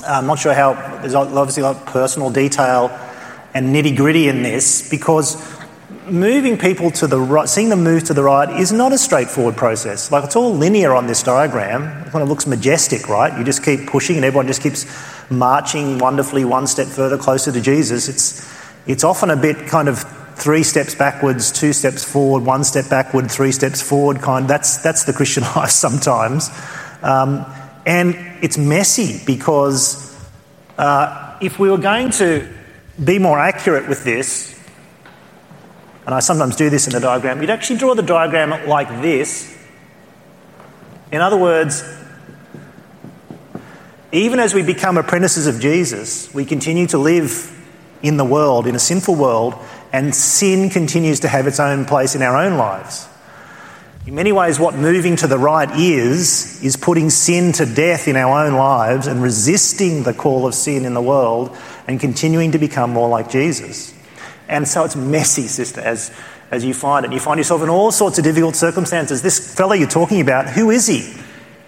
[0.02, 2.88] Uh, I'm not sure how, there's obviously a lot of personal detail
[3.52, 5.36] and nitty gritty in this because
[6.10, 9.56] moving people to the right, seeing them move to the right is not a straightforward
[9.56, 10.10] process.
[10.12, 12.06] Like it's all linear on this diagram.
[12.06, 13.36] It kind of looks majestic, right?
[13.38, 14.86] You just keep pushing and everyone just keeps
[15.30, 18.08] marching wonderfully one step further closer to Jesus.
[18.08, 18.52] It's,
[18.86, 20.00] it's often a bit kind of
[20.36, 24.48] three steps backwards, two steps forward, one step backward, three steps forward kind.
[24.48, 26.50] That's, that's the Christian life sometimes.
[27.02, 27.46] Um,
[27.86, 30.14] and it's messy because
[30.78, 32.48] uh, if we were going to
[33.02, 34.53] be more accurate with this,
[36.06, 39.56] and I sometimes do this in the diagram, you'd actually draw the diagram like this.
[41.10, 41.82] In other words,
[44.12, 47.50] even as we become apprentices of Jesus, we continue to live
[48.02, 49.54] in the world, in a sinful world,
[49.92, 53.08] and sin continues to have its own place in our own lives.
[54.06, 58.16] In many ways, what moving to the right is, is putting sin to death in
[58.16, 61.56] our own lives and resisting the call of sin in the world
[61.88, 63.93] and continuing to become more like Jesus.
[64.48, 66.10] And so it's messy, sister, as,
[66.50, 67.12] as you find it.
[67.12, 69.22] You find yourself in all sorts of difficult circumstances.
[69.22, 71.14] This fellow you're talking about, who is he?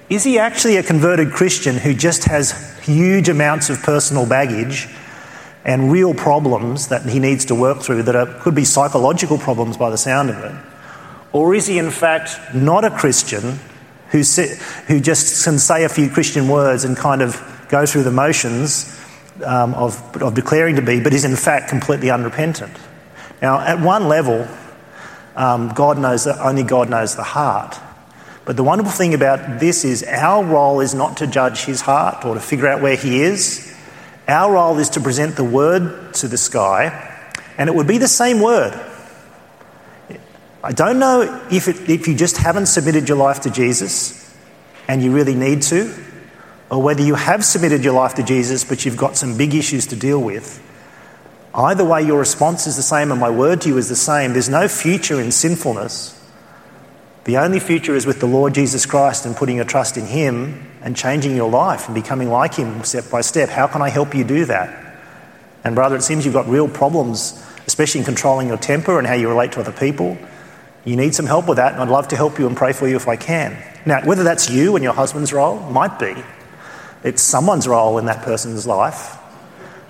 [0.08, 4.88] Is he actually a converted Christian who just has huge amounts of personal baggage
[5.64, 9.76] and real problems that he needs to work through that are, could be psychological problems
[9.76, 10.52] by the sound of it?
[11.32, 13.58] Or is he, in fact, not a Christian
[14.10, 14.22] who,
[14.86, 18.96] who just can say a few Christian words and kind of go through the motions
[19.44, 22.76] um, of, of declaring to be, but is in fact completely unrepentant?
[23.42, 24.48] Now, at one level,
[25.34, 27.78] um, God knows that only God knows the heart.
[28.44, 32.24] But the wonderful thing about this is our role is not to judge his heart
[32.24, 33.74] or to figure out where he is.
[34.28, 38.08] Our role is to present the word to the sky, and it would be the
[38.08, 38.72] same word.
[40.62, 44.34] I don't know if, it, if you just haven't submitted your life to Jesus
[44.88, 45.92] and you really need to,
[46.70, 49.86] or whether you have submitted your life to Jesus but you've got some big issues
[49.88, 50.62] to deal with.
[51.56, 54.34] Either way, your response is the same, and my word to you is the same.
[54.34, 56.12] There's no future in sinfulness.
[57.24, 60.70] The only future is with the Lord Jesus Christ and putting your trust in Him
[60.82, 63.48] and changing your life and becoming like Him step by step.
[63.48, 64.98] How can I help you do that?
[65.64, 69.14] And, brother, it seems you've got real problems, especially in controlling your temper and how
[69.14, 70.18] you relate to other people.
[70.84, 72.86] You need some help with that, and I'd love to help you and pray for
[72.86, 73.56] you if I can.
[73.86, 76.14] Now, whether that's you and your husband's role, might be.
[77.06, 79.16] It's someone's role in that person's life.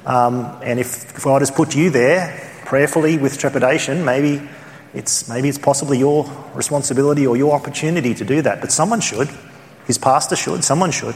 [0.07, 2.31] Um, and if God has put you there
[2.64, 4.40] prayerfully with trepidation, maybe
[4.96, 6.24] It's, maybe it's possibly your
[6.55, 9.29] responsibility or your opportunity to do that, but someone should.
[9.87, 11.14] His pastor should, someone should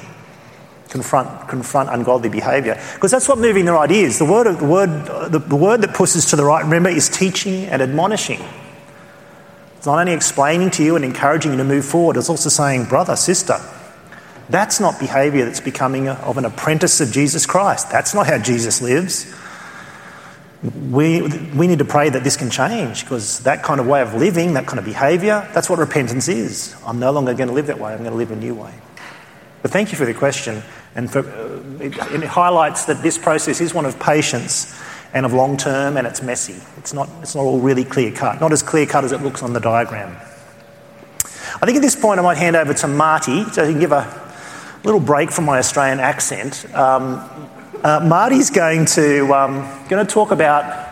[0.91, 2.77] confront, confront ungodly behaviour.
[2.95, 4.19] Because that's what moving the right is.
[4.19, 7.71] The word, the, word, the, the word that pushes to the right, remember, is teaching
[7.73, 8.41] and admonishing.
[9.79, 12.85] It's not only explaining to you and encouraging you to move forward, it's also saying,
[12.85, 13.57] brother, sister,
[14.51, 17.91] that's not behaviour that's becoming of an apprentice of Jesus Christ.
[17.91, 19.35] That's not how Jesus lives.
[20.91, 21.23] We,
[21.55, 24.55] we need to pray that this can change because that kind of way of living,
[24.55, 26.77] that kind of behaviour, that's what repentance is.
[26.87, 28.75] I'm no longer going to live that way, I'm going to live a new way.
[29.63, 30.63] But thank you for the question.
[30.95, 34.79] And for, uh, it, it highlights that this process is one of patience
[35.13, 36.61] and of long term and it's messy.
[36.77, 39.43] It's not, it's not all really clear cut, not as clear cut as it looks
[39.43, 40.17] on the diagram.
[41.63, 43.93] I think at this point I might hand over to Marty so he can give
[43.93, 44.30] a
[44.85, 46.65] little break from my Australian accent.
[46.75, 47.23] Um,
[47.83, 50.89] uh, Marty's going to, um, going to talk about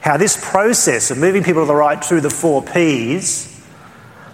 [0.00, 3.50] how this process of moving people to the right through the four P's,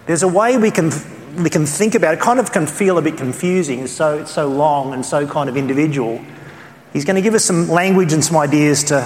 [0.07, 0.91] there's a way we can
[1.37, 4.49] we can think about it, kind of can feel a bit confusing, so it's so
[4.49, 6.21] long and so kind of individual.
[6.93, 9.03] He's going to give us some language and some ideas to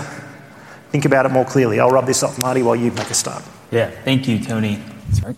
[0.91, 1.81] think about it more clearly.
[1.81, 3.43] I'll rub this off, Marty, while you make a start.
[3.71, 4.83] Yeah, thank you, Tony.
[5.13, 5.37] Sorry.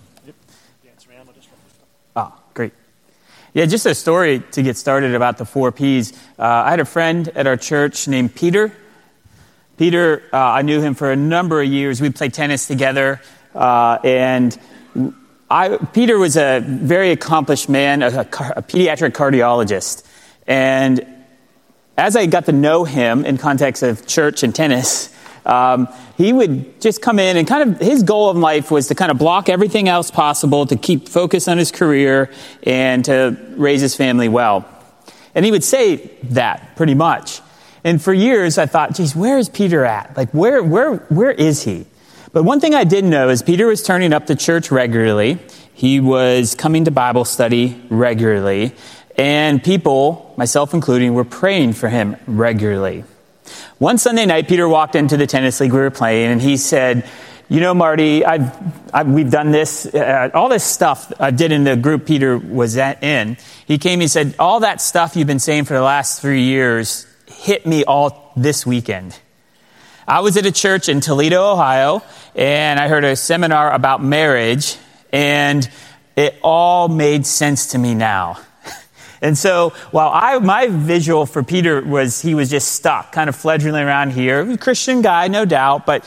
[2.14, 2.72] Ah, great.
[3.56, 6.12] Yeah, just a story to get started about the four P's.
[6.38, 8.70] Uh, I had a friend at our church named Peter.
[9.78, 11.98] Peter, uh, I knew him for a number of years.
[12.02, 13.22] We played tennis together,
[13.54, 14.60] uh, and
[15.48, 20.04] I, Peter was a very accomplished man, a, a, a pediatric cardiologist.
[20.46, 21.06] And
[21.96, 25.15] as I got to know him in context of church and tennis,
[25.46, 28.94] um, he would just come in and kind of his goal in life was to
[28.94, 32.30] kind of block everything else possible to keep focus on his career
[32.62, 34.68] and to raise his family well.
[35.34, 37.40] And he would say that pretty much.
[37.84, 40.16] And for years I thought, geez, where is Peter at?
[40.16, 41.86] Like, where, where, where is he?
[42.32, 45.38] But one thing I did know is Peter was turning up to church regularly.
[45.72, 48.74] He was coming to Bible study regularly.
[49.16, 53.04] And people, myself including, were praying for him regularly.
[53.78, 57.06] One Sunday night, Peter walked into the tennis league we were playing, and he said,
[57.50, 58.50] you know, Marty, I've,
[58.94, 62.78] I've, we've done this, uh, all this stuff I did in the group Peter was
[62.78, 63.36] at, in.
[63.66, 67.06] He came he said, all that stuff you've been saying for the last three years
[67.26, 69.18] hit me all this weekend.
[70.08, 72.02] I was at a church in Toledo, Ohio,
[72.34, 74.78] and I heard a seminar about marriage,
[75.12, 75.68] and
[76.16, 78.38] it all made sense to me now.
[79.22, 83.36] And so, while I, my visual for Peter was he was just stuck, kind of
[83.36, 86.04] fledgling around here, Christian guy, no doubt, but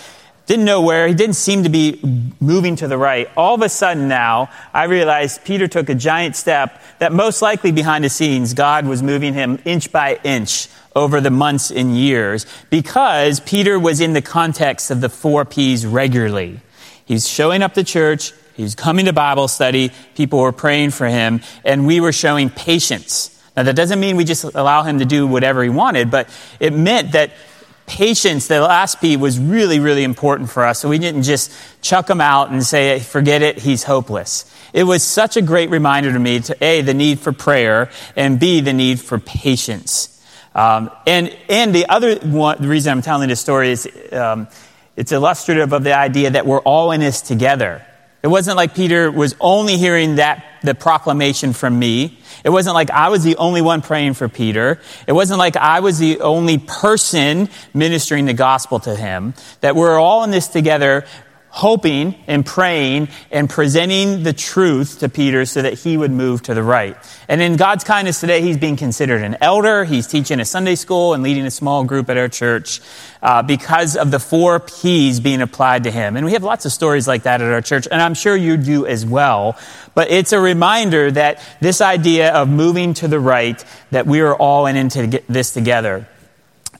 [0.49, 1.07] didn't know where.
[1.07, 2.01] He didn't seem to be
[2.39, 3.29] moving to the right.
[3.37, 7.71] All of a sudden now, I realized Peter took a giant step that most likely
[7.71, 12.47] behind the scenes, God was moving him inch by inch over the months and years
[12.71, 16.59] because Peter was in the context of the four P's regularly.
[17.05, 21.41] He's showing up to church, he's coming to Bible study, people were praying for him,
[21.63, 23.35] and we were showing patience.
[23.55, 26.73] Now, that doesn't mean we just allow him to do whatever he wanted, but it
[26.73, 27.31] meant that
[27.87, 30.79] patience, the last P, was really, really important for us.
[30.79, 34.45] So we didn't just chuck him out and say, forget it, he's hopeless.
[34.73, 38.39] It was such a great reminder to me to A, the need for prayer, and
[38.39, 40.23] B, the need for patience.
[40.53, 44.47] Um, and, and the other one, the reason I'm telling this story is um,
[44.95, 47.85] it's illustrative of the idea that we're all in this together.
[48.21, 52.19] It wasn't like Peter was only hearing that, the proclamation from me.
[52.43, 54.79] It wasn't like I was the only one praying for Peter.
[55.07, 59.33] It wasn't like I was the only person ministering the gospel to him.
[59.61, 61.05] That we're all in this together
[61.49, 66.53] hoping and praying and presenting the truth to Peter so that he would move to
[66.53, 66.95] the right.
[67.27, 69.83] And in God's kindness today, he's being considered an elder.
[69.83, 72.81] He's teaching a Sunday school and leading a small group at our church
[73.21, 76.15] uh, because of the four P's being applied to him.
[76.15, 78.55] And we have lots of stories like that at our church, and I'm sure you
[78.55, 79.57] do as well.
[79.95, 84.35] But it's a reminder that this idea of moving to the right, that we are
[84.35, 86.07] all in into this together.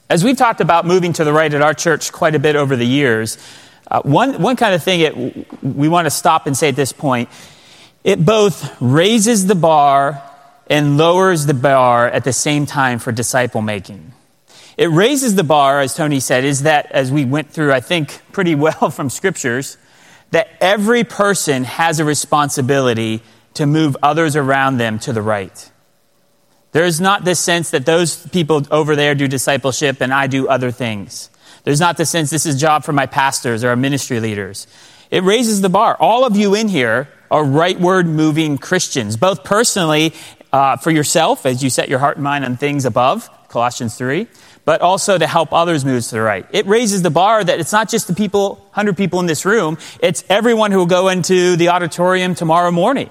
[0.10, 2.76] As we've talked about moving to the right at our church quite a bit over
[2.76, 3.38] the years,
[3.90, 6.94] uh, one, one kind of thing it, we want to stop and say at this
[6.94, 7.30] point
[8.04, 10.24] it both raises the bar
[10.68, 14.14] and lowers the bar at the same time for disciple making.
[14.78, 18.22] It raises the bar, as Tony said, is that, as we went through, I think,
[18.32, 19.78] pretty well from scriptures,
[20.32, 23.22] that every person has a responsibility
[23.56, 25.72] to move others around them to the right.
[26.72, 30.48] There is not this sense that those people over there do discipleship and I do
[30.48, 31.32] other things.
[31.64, 34.68] There's not the sense this is a job for my pastors or our ministry leaders.
[35.12, 35.98] It raises the bar.
[36.00, 40.14] All of you in here are rightward moving Christians, both personally
[40.52, 44.28] uh, for yourself as you set your heart and mind on things above, Colossians 3,
[44.66, 46.46] but also to help others move to the right.
[46.52, 49.78] It raises the bar that it's not just the people, 100 people in this room,
[50.02, 53.10] it's everyone who will go into the auditorium tomorrow morning.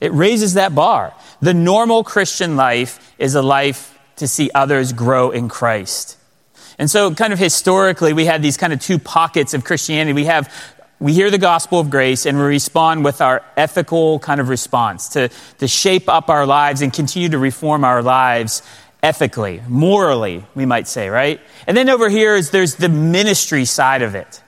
[0.00, 1.14] It raises that bar.
[1.40, 6.16] The normal Christian life is a life to see others grow in Christ.
[6.78, 10.12] And so, kind of historically, we had these kind of two pockets of Christianity.
[10.12, 10.52] We have
[11.02, 15.08] we hear the gospel of grace and we respond with our ethical kind of response
[15.10, 18.62] to, to shape up our lives and continue to reform our lives
[19.02, 21.40] ethically, morally, we might say, right?
[21.66, 24.42] And then over here is there's the ministry side of it.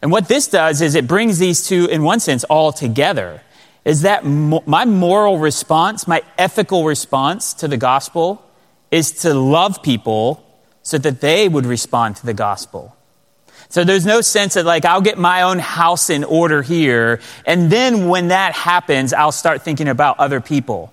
[0.00, 3.42] And what this does is it brings these two, in one sense, all together.
[3.84, 8.42] Is that mo- my moral response, my ethical response to the gospel
[8.90, 10.46] is to love people
[10.90, 12.96] so that they would respond to the gospel.
[13.68, 17.20] So there's no sense that like, I'll get my own house in order here.
[17.46, 20.92] And then when that happens, I'll start thinking about other people.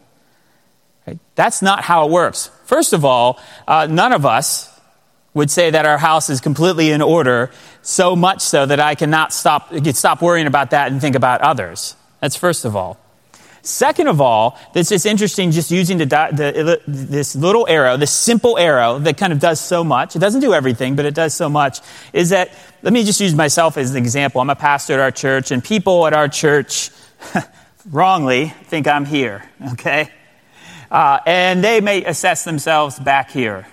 [1.02, 1.18] Okay?
[1.34, 2.52] That's not how it works.
[2.66, 4.72] First of all, uh, none of us
[5.34, 7.50] would say that our house is completely in order,
[7.82, 11.96] so much so that I cannot stop, stop worrying about that and think about others.
[12.22, 13.00] That's first of all.
[13.68, 18.58] Second of all, this is interesting just using the, the, this little arrow, this simple
[18.58, 20.16] arrow that kind of does so much.
[20.16, 21.82] It doesn't do everything, but it does so much.
[22.14, 22.52] Is that,
[22.82, 24.40] let me just use myself as an example.
[24.40, 26.92] I'm a pastor at our church, and people at our church
[27.92, 30.12] wrongly think I'm here, okay?
[30.90, 33.68] Uh, and they may assess themselves back here.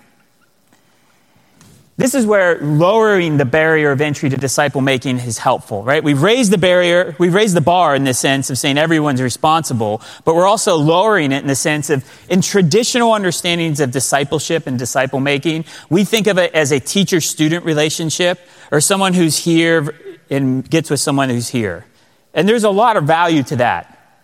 [1.96, 6.02] This is where lowering the barrier of entry to disciple making is helpful, right?
[6.02, 10.02] We've raised the barrier, we've raised the bar in the sense of saying everyone's responsible,
[10.24, 14.76] but we're also lowering it in the sense of, in traditional understandings of discipleship and
[14.76, 18.40] disciple making, we think of it as a teacher student relationship
[18.72, 19.94] or someone who's here
[20.30, 21.86] and gets with someone who's here.
[22.32, 24.18] And there's a lot of value to that.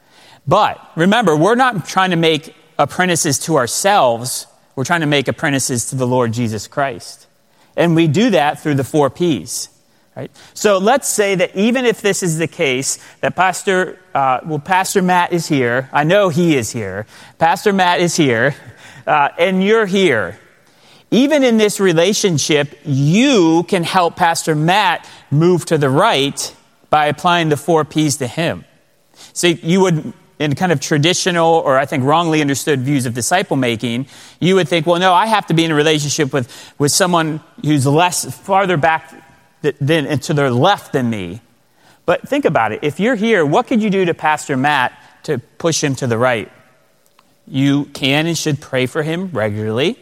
[0.44, 5.90] But remember, we're not trying to make apprentices to ourselves, we're trying to make apprentices
[5.90, 7.28] to the Lord Jesus Christ.
[7.76, 9.68] And we do that through the four P's.
[10.16, 10.30] Right?
[10.54, 15.02] So let's say that even if this is the case, that Pastor, uh, well, Pastor
[15.02, 15.88] Matt is here.
[15.92, 17.06] I know he is here.
[17.38, 18.54] Pastor Matt is here,
[19.06, 20.38] uh, and you're here.
[21.12, 26.54] Even in this relationship, you can help Pastor Matt move to the right
[26.90, 28.64] by applying the four P's to him.
[29.32, 33.56] So you would in kind of traditional or I think wrongly understood views of disciple
[33.56, 34.06] making,
[34.40, 37.40] you would think, well, no, I have to be in a relationship with, with someone
[37.62, 39.12] who's less farther back
[39.60, 41.42] than, and to their left than me.
[42.06, 42.80] But think about it.
[42.82, 46.16] If you're here, what could you do to Pastor Matt to push him to the
[46.16, 46.50] right?
[47.46, 49.98] You can and should pray for him regularly.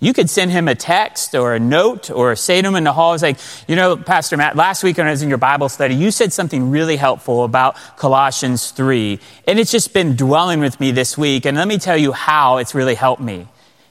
[0.00, 2.92] You could send him a text or a note or say to him in the
[2.92, 5.96] hall, like, you know, Pastor Matt, last week when I was in your Bible study,
[5.96, 9.18] you said something really helpful about Colossians 3.
[9.48, 11.46] And it's just been dwelling with me this week.
[11.46, 13.48] And let me tell you how it's really helped me.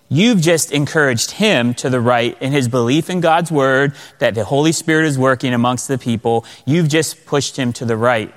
[0.07, 4.45] You've just encouraged him to the right in his belief in God's word, that the
[4.45, 6.45] Holy Spirit is working amongst the people.
[6.65, 8.33] You've just pushed him to the right.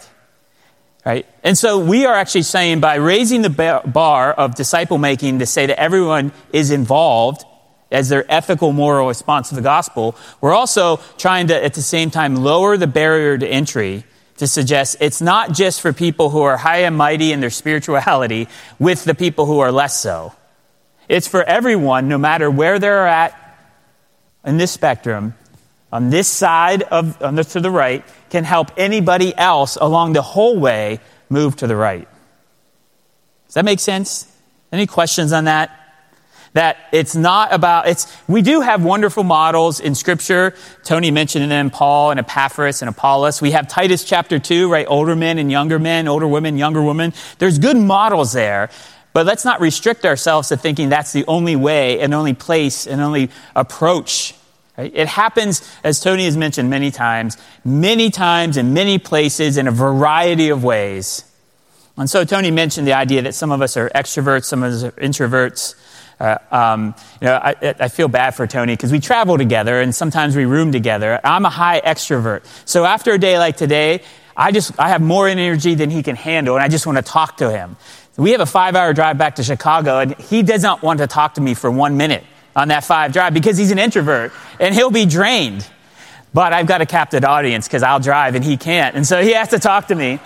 [1.06, 1.24] Right?
[1.44, 5.66] And so we are actually saying by raising the bar of disciple making to say
[5.66, 7.44] that everyone is involved,
[7.90, 12.10] as their ethical, moral response to the gospel, we're also trying to, at the same
[12.10, 14.04] time, lower the barrier to entry
[14.36, 18.48] to suggest it's not just for people who are high and mighty in their spirituality
[18.78, 20.32] with the people who are less so.
[21.08, 23.36] It's for everyone, no matter where they're at
[24.44, 25.34] in this spectrum,
[25.92, 30.22] on this side of, on the, to the right, can help anybody else along the
[30.22, 32.08] whole way move to the right.
[33.46, 34.30] Does that make sense?
[34.72, 35.89] Any questions on that?
[36.52, 40.54] That it's not about it's we do have wonderful models in scripture.
[40.84, 43.40] Tony mentioned them paul and epaphras and apollos.
[43.40, 44.86] We have titus chapter 2 right?
[44.88, 47.12] Older men and younger men older women younger women.
[47.38, 48.70] There's good models there
[49.12, 53.00] but let's not restrict ourselves to thinking that's the only way and only place and
[53.00, 54.34] only approach
[54.76, 59.72] it happens as tony has mentioned many times many times in many places in a
[59.72, 61.24] variety of ways.
[61.96, 64.82] And so tony mentioned the idea that some of us are extroverts some of us
[64.82, 65.76] are introverts
[66.20, 69.94] uh, um, you know, I, I, feel bad for Tony because we travel together and
[69.94, 71.18] sometimes we room together.
[71.24, 72.42] I'm a high extrovert.
[72.66, 74.02] So after a day like today,
[74.36, 77.02] I just, I have more energy than he can handle and I just want to
[77.02, 77.76] talk to him.
[78.18, 81.06] We have a five hour drive back to Chicago and he does not want to
[81.06, 82.24] talk to me for one minute
[82.54, 85.66] on that five drive because he's an introvert and he'll be drained.
[86.34, 88.94] But I've got a captive audience because I'll drive and he can't.
[88.94, 90.20] And so he has to talk to me.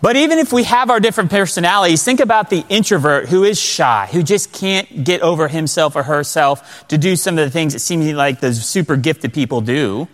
[0.00, 4.08] But even if we have our different personalities, think about the introvert who is shy,
[4.12, 7.80] who just can't get over himself or herself to do some of the things that
[7.80, 10.08] seem like those super gifted people do,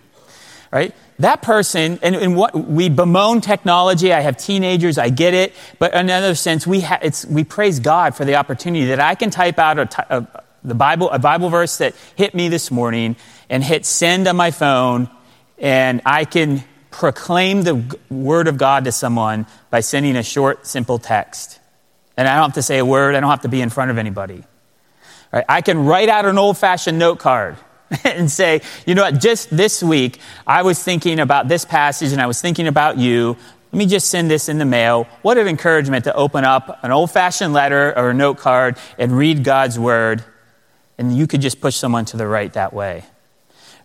[0.71, 0.95] right?
[1.19, 4.13] That person, and, and what we bemoan technology.
[4.13, 5.55] I have teenagers, I get it.
[5.79, 6.99] But in another sense, we, ha,
[7.29, 9.77] we praise God for the opportunity that I can type out
[10.63, 13.17] the Bible, a Bible verse that hit me this morning
[13.49, 15.11] and hit send on my phone,
[15.59, 20.99] and I can proclaim the word of God to someone by sending a short, simple
[20.99, 21.59] text.
[22.17, 23.91] And I don't have to say a word, I don't have to be in front
[23.91, 24.45] of anybody.
[25.33, 25.45] Right?
[25.49, 27.57] I can write out an old fashioned note card
[28.05, 32.21] and say, you know what, just this week, I was thinking about this passage and
[32.21, 33.37] I was thinking about you.
[33.73, 35.07] Let me just send this in the mail.
[35.23, 39.17] What an encouragement to open up an old fashioned letter or a note card and
[39.17, 40.25] read God's word.
[40.99, 43.05] And you could just push someone to the right that way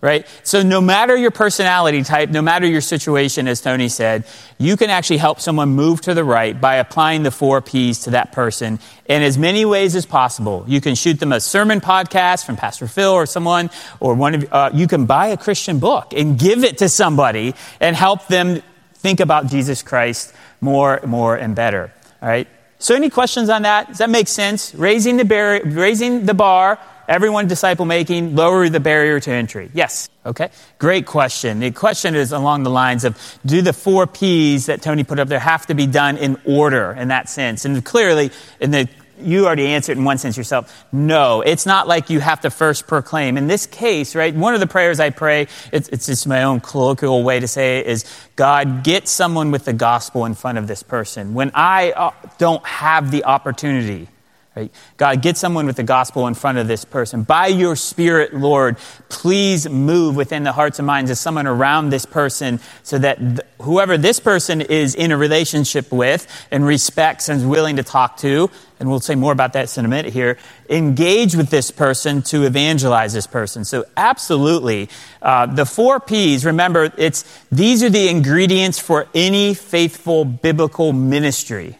[0.01, 0.27] right?
[0.43, 4.25] So no matter your personality type, no matter your situation, as Tony said,
[4.57, 8.11] you can actually help someone move to the right by applying the four P's to
[8.11, 10.63] that person in as many ways as possible.
[10.67, 13.69] You can shoot them a sermon podcast from Pastor Phil or someone,
[13.99, 17.55] or one of uh, you can buy a Christian book and give it to somebody
[17.79, 18.61] and help them
[18.93, 21.91] think about Jesus Christ more, more, and better.
[22.21, 22.47] All right.
[22.79, 23.87] So, any questions on that?
[23.87, 24.75] Does that make sense?
[24.75, 29.69] Raising the bar, raising the bar Everyone disciple making, lower the barrier to entry.
[29.73, 30.09] Yes.
[30.25, 30.49] Okay.
[30.79, 31.59] Great question.
[31.59, 35.27] The question is along the lines of do the four P's that Tony put up
[35.27, 37.65] there have to be done in order in that sense?
[37.65, 38.89] And clearly, in the
[39.19, 40.85] you already answered in one sense yourself.
[40.91, 43.37] No, it's not like you have to first proclaim.
[43.37, 46.59] In this case, right, one of the prayers I pray, it's, it's just my own
[46.59, 50.67] colloquial way to say it, is God, get someone with the gospel in front of
[50.67, 51.33] this person.
[51.33, 54.09] When I uh, don't have the opportunity,
[54.55, 54.71] Right?
[54.95, 57.23] God, get someone with the gospel in front of this person.
[57.23, 58.77] By your Spirit, Lord,
[59.09, 63.41] please move within the hearts and minds of someone around this person so that th-
[63.63, 68.15] whoever this person is in a relationship with and respects and is willing to talk
[68.17, 68.49] to,
[68.79, 70.37] and we'll say more about that in a minute here,
[70.69, 73.65] engage with this person to evangelize this person.
[73.65, 74.87] So, absolutely.
[75.21, 81.77] Uh, the four P's, remember, it's, these are the ingredients for any faithful biblical ministry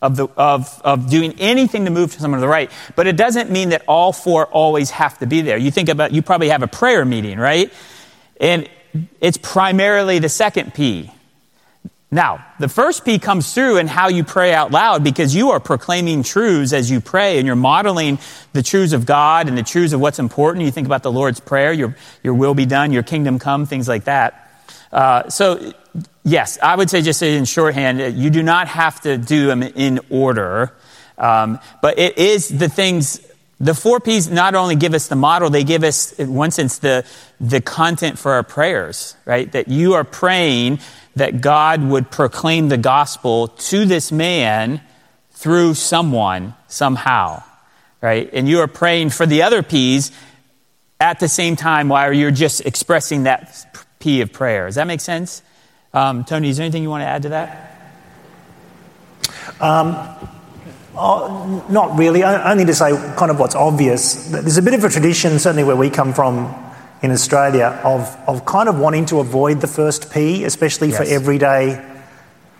[0.00, 2.70] of, the, of, of doing anything to move to someone to the right.
[2.94, 5.56] But it doesn't mean that all four always have to be there.
[5.56, 7.72] You think about, you probably have a prayer meeting, right?
[8.40, 8.68] And
[9.20, 11.10] it's primarily the second P.
[12.10, 15.60] Now, the first P comes through in how you pray out loud because you are
[15.60, 18.18] proclaiming truths as you pray and you're modeling
[18.54, 20.64] the truths of God and the truths of what's important.
[20.64, 23.88] You think about the Lord's Prayer, your, your will be done, your kingdom come, things
[23.88, 24.47] like that.
[24.92, 25.72] Uh, so
[26.24, 30.00] yes, I would say just in shorthand, you do not have to do them in
[30.10, 30.72] order,
[31.16, 33.20] um, but it is the things.
[33.60, 36.78] The four P's not only give us the model, they give us, in one sense,
[36.78, 37.04] the,
[37.40, 39.50] the content for our prayers, right?
[39.50, 40.78] That you are praying
[41.16, 44.80] that God would proclaim the gospel to this man
[45.32, 47.42] through someone, somehow,
[48.00, 48.30] right?
[48.32, 50.12] And you are praying for the other P's
[51.00, 54.66] at the same time while you're just expressing that P of prayer.
[54.66, 55.42] Does that make sense?
[55.92, 57.74] Um, Tony, is there anything you want to add to that?
[59.60, 59.96] Um,
[60.96, 62.22] oh, not really.
[62.22, 64.28] Only to say kind of what's obvious.
[64.28, 66.54] There's a bit of a tradition, certainly where we come from
[67.02, 70.98] in Australia, of, of kind of wanting to avoid the first P, especially yes.
[70.98, 71.84] for everyday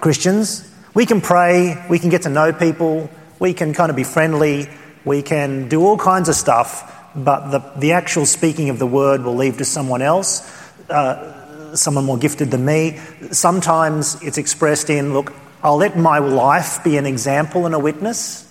[0.01, 0.65] Christians.
[0.95, 4.69] We can pray, we can get to know people, we can kind of be friendly,
[5.05, 9.23] we can do all kinds of stuff, but the, the actual speaking of the word
[9.23, 10.41] will leave to someone else.
[10.89, 11.35] Uh,
[11.75, 12.99] someone more gifted than me.
[13.31, 15.33] Sometimes it's expressed in, look,
[15.63, 18.51] I'll let my life be an example and a witness,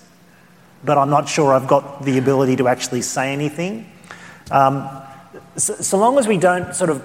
[0.83, 3.89] but I'm not sure I've got the ability to actually say anything.
[4.51, 4.87] Um,
[5.55, 7.01] so, so, long as we don't sort of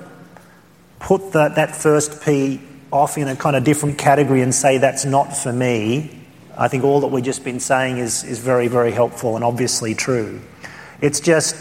[1.01, 2.61] put the, that first P
[2.93, 6.11] off in a kind of different category and say that's not for me,
[6.57, 9.95] I think all that we've just been saying is, is very, very helpful and obviously
[9.95, 10.41] true.
[11.01, 11.57] It's just,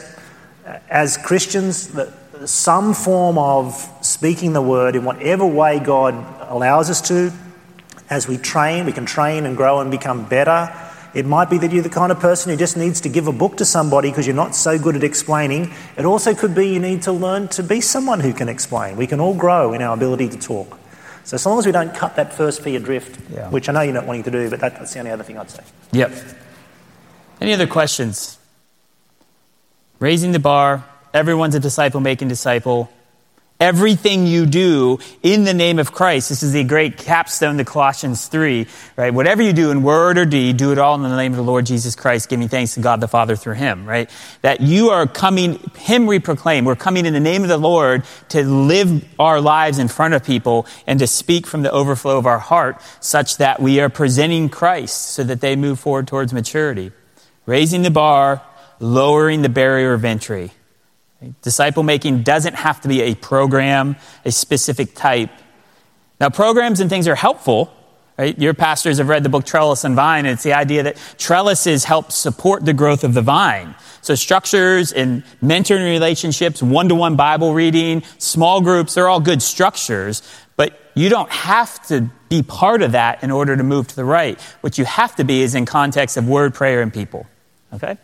[0.89, 2.09] as Christians, that
[2.45, 6.13] some form of speaking the word in whatever way God
[6.49, 7.31] allows us to.
[8.09, 10.73] As we train, we can train and grow and become better.
[11.13, 13.33] It might be that you're the kind of person who just needs to give a
[13.33, 15.73] book to somebody because you're not so good at explaining.
[15.97, 18.95] It also could be you need to learn to be someone who can explain.
[18.95, 20.79] We can all grow in our ability to talk.
[21.23, 23.49] So, as long as we don't cut that first P adrift, yeah.
[23.49, 25.37] which I know you're not wanting to do, but that, that's the only other thing
[25.37, 25.63] I'd say.
[25.91, 26.11] Yep.
[27.39, 28.39] Any other questions?
[29.99, 30.83] Raising the bar,
[31.13, 32.89] Everyone's a disciple making disciple.
[33.59, 36.29] Everything you do in the name of Christ.
[36.29, 39.13] This is the great capstone to Colossians 3, right?
[39.13, 41.43] Whatever you do in word or deed, do it all in the name of the
[41.43, 44.09] Lord Jesus Christ, giving thanks to God the Father through Him, right?
[44.41, 46.65] That you are coming, Him we proclaim.
[46.65, 50.23] We're coming in the name of the Lord to live our lives in front of
[50.23, 54.49] people and to speak from the overflow of our heart such that we are presenting
[54.49, 56.93] Christ so that they move forward towards maturity.
[57.45, 58.41] Raising the bar,
[58.79, 60.51] lowering the barrier of entry
[61.41, 63.95] Disciple making doesn't have to be a program,
[64.25, 65.29] a specific type.
[66.19, 67.73] Now, programs and things are helpful.
[68.17, 68.37] Right?
[68.37, 71.85] Your pastors have read the book Trellis and Vine, and it's the idea that trellises
[71.85, 73.73] help support the growth of the vine.
[74.01, 79.41] So, structures and mentoring relationships, one to one Bible reading, small groups, they're all good
[79.41, 80.21] structures,
[80.55, 84.05] but you don't have to be part of that in order to move to the
[84.05, 84.39] right.
[84.61, 87.25] What you have to be is in context of word, prayer, and people.
[87.73, 87.97] Okay?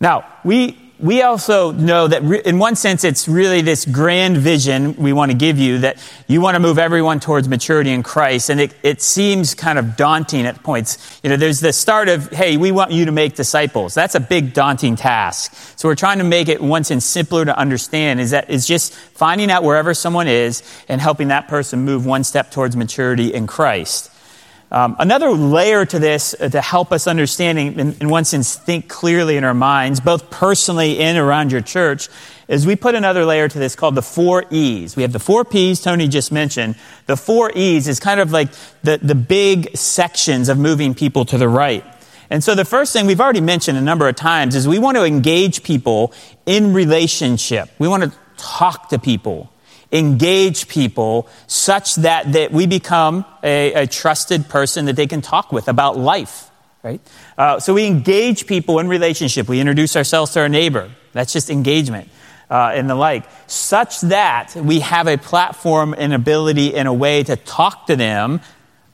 [0.00, 4.94] Now, we we also know that re- in one sense it's really this grand vision
[4.94, 5.98] we want to give you that
[6.28, 8.48] you want to move everyone towards maturity in christ.
[8.48, 11.20] And it, it seems kind of daunting at points.
[11.24, 13.94] You know there's the start of hey we want you to make disciples.
[13.94, 15.52] That's a big daunting task.
[15.76, 18.94] So we're trying to make it once sense simpler to understand is that it's just
[18.94, 23.46] finding out wherever someone is and helping that person move one step towards maturity in
[23.46, 24.11] christ
[24.72, 28.88] um, another layer to this uh, to help us understanding, in, in one sense, think
[28.88, 32.08] clearly in our minds, both personally and around your church,
[32.48, 34.96] is we put another layer to this called the four E's.
[34.96, 36.76] We have the four P's Tony just mentioned.
[37.04, 38.48] The four E's is kind of like
[38.82, 41.84] the, the big sections of moving people to the right.
[42.30, 44.96] And so the first thing we've already mentioned a number of times is we want
[44.96, 46.14] to engage people
[46.46, 47.68] in relationship.
[47.78, 49.51] We want to talk to people
[49.92, 55.52] engage people such that, that we become a, a trusted person that they can talk
[55.52, 56.50] with about life,
[56.82, 57.00] right?
[57.36, 59.48] Uh, so we engage people in relationship.
[59.48, 60.90] We introduce ourselves to our neighbor.
[61.12, 62.08] That's just engagement.
[62.50, 67.22] Uh, and the like, such that we have a platform and ability and a way
[67.22, 68.40] to talk to them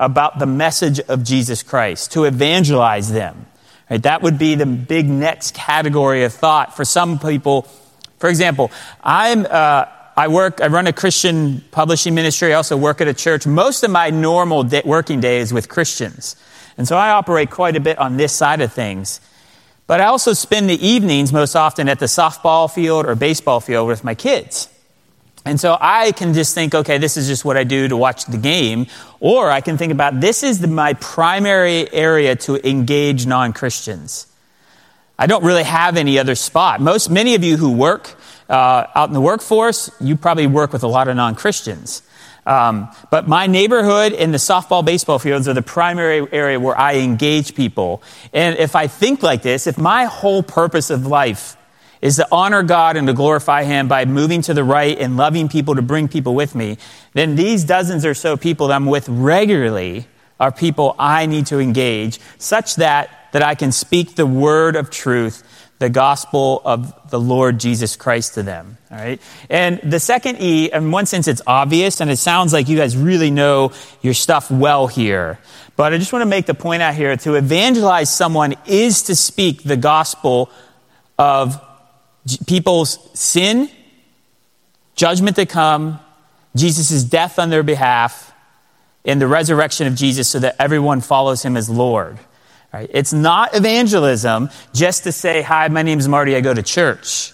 [0.01, 3.47] about the message of Jesus Christ, to evangelize them.
[3.91, 4.03] Right?
[4.03, 7.63] That would be the big next category of thought for some people.
[8.19, 8.71] For example,
[9.03, 9.87] I'm, uh,
[10.19, 12.53] I work, I run a Christian publishing ministry.
[12.53, 13.47] I also work at a church.
[13.47, 16.35] Most of my normal day, working day is with Christians.
[16.77, 19.21] And so I operate quite a bit on this side of things.
[19.87, 23.87] But I also spend the evenings most often at the softball field or baseball field
[23.87, 24.69] with my kids.
[25.45, 28.25] And so I can just think, okay, this is just what I do to watch
[28.25, 28.89] the game.
[29.21, 34.27] Or I can think about this is the, my primary area to engage non Christians.
[35.17, 36.81] I don't really have any other spot.
[36.81, 38.17] Most, many of you who work
[38.49, 42.03] uh, out in the workforce, you probably work with a lot of non Christians.
[42.47, 46.97] Um, but my neighborhood and the softball baseball fields are the primary area where I
[46.97, 48.03] engage people.
[48.33, 51.59] And if I think like this, if my whole purpose of life
[52.01, 55.49] is to honor God and to glorify Him by moving to the right and loving
[55.49, 56.79] people to bring people with me,
[57.13, 60.07] then these dozens or so people that I'm with regularly
[60.41, 64.89] are people I need to engage such that, that I can speak the word of
[64.89, 65.43] truth
[65.79, 68.79] the gospel of the Lord Jesus Christ to them.
[68.91, 69.21] All right.
[69.49, 72.97] And the second E, in one sense, it's obvious, and it sounds like you guys
[72.97, 73.73] really know
[74.03, 75.39] your stuff well here.
[75.77, 79.15] But I just want to make the point out here to evangelize someone is to
[79.15, 80.51] speak the gospel
[81.19, 81.61] of
[82.47, 83.71] people's sin,
[84.97, 86.01] judgment to come,
[86.57, 88.33] Jesus' death on their behalf,
[89.05, 92.19] and the resurrection of Jesus so that everyone follows him as Lord.
[92.73, 92.91] Right?
[92.93, 97.33] It's not evangelism just to say, Hi, my name is Marty, I go to church.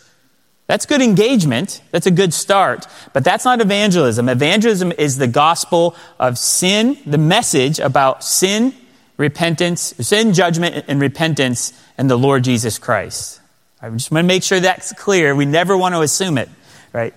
[0.67, 1.83] That's good engagement.
[1.91, 2.87] That's a good start.
[3.13, 4.29] But that's not evangelism.
[4.29, 8.75] Evangelism is the gospel of sin, the message about sin,
[9.19, 13.41] repentance, sin, judgment, and repentance, and the Lord Jesus Christ.
[13.83, 15.35] I just want to make sure that's clear.
[15.35, 16.49] We never want to assume it,
[16.93, 17.13] right?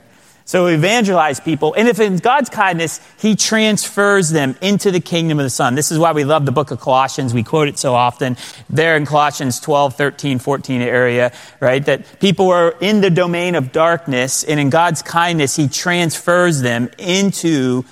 [0.48, 1.74] So evangelize people.
[1.74, 5.76] And if in God's kindness, He transfers them into the kingdom of the Son.
[5.76, 7.34] This is why we love the book of Colossians.
[7.34, 8.38] We quote it so often.
[8.70, 11.86] There in Colossians 12, 13, 14 area, right?
[11.86, 16.90] That people are in the domain of darkness, and in God's kindness, He transfers them
[16.98, 17.84] into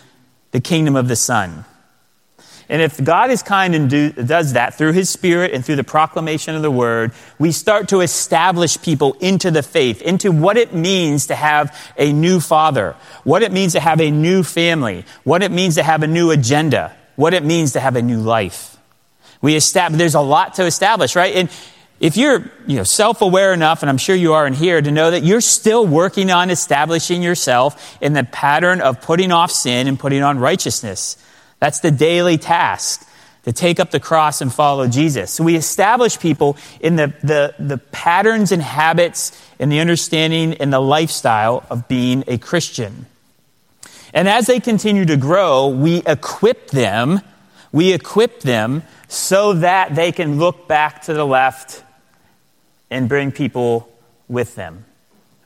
[0.51, 1.65] the kingdom of the Son.
[2.67, 5.83] And if God is kind and do, does that through His Spirit and through the
[5.83, 10.73] proclamation of the Word, we start to establish people into the faith, into what it
[10.73, 15.43] means to have a new father, what it means to have a new family, what
[15.43, 18.77] it means to have a new agenda, what it means to have a new life.
[19.41, 21.35] We establish, there's a lot to establish, right?
[21.35, 21.49] And
[21.99, 25.11] if you're you know, self-aware enough, and I'm sure you are in here, to know
[25.11, 29.99] that you're still working on establishing yourself in the pattern of putting off sin and
[29.99, 31.15] putting on righteousness.
[31.59, 33.07] That's the daily task
[33.43, 35.31] to take up the cross and follow Jesus.
[35.31, 40.73] So we establish people in the, the, the patterns and habits and the understanding and
[40.73, 43.05] the lifestyle of being a Christian.
[44.13, 47.21] And as they continue to grow, we equip them,
[47.71, 51.83] we equip them so that they can look back to the left
[52.89, 53.89] and bring people
[54.27, 54.85] with them.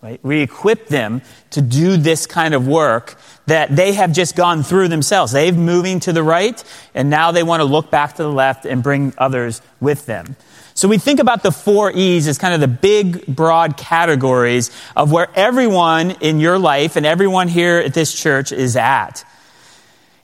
[0.02, 0.20] Right?
[0.24, 4.88] We equip them to do this kind of work that they have just gone through
[4.88, 5.34] themselves.
[5.34, 6.64] They've moving to the right,
[6.96, 10.38] and now they want to look back to the left and bring others with them.
[10.74, 15.12] So we think about the four E's as kind of the big, broad categories of
[15.12, 19.26] where everyone in your life and everyone here at this church is at.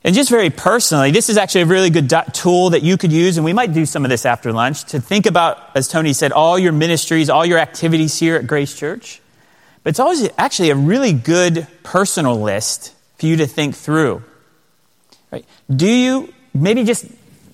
[0.05, 3.35] And just very personally, this is actually a really good tool that you could use,
[3.35, 6.31] and we might do some of this after lunch, to think about, as Tony said,
[6.31, 9.19] all your ministries, all your activities here at Grace Church.
[9.85, 14.23] But it's always actually a really good personal list for you to think through.
[15.29, 15.45] Right?
[15.69, 17.05] Do you maybe just,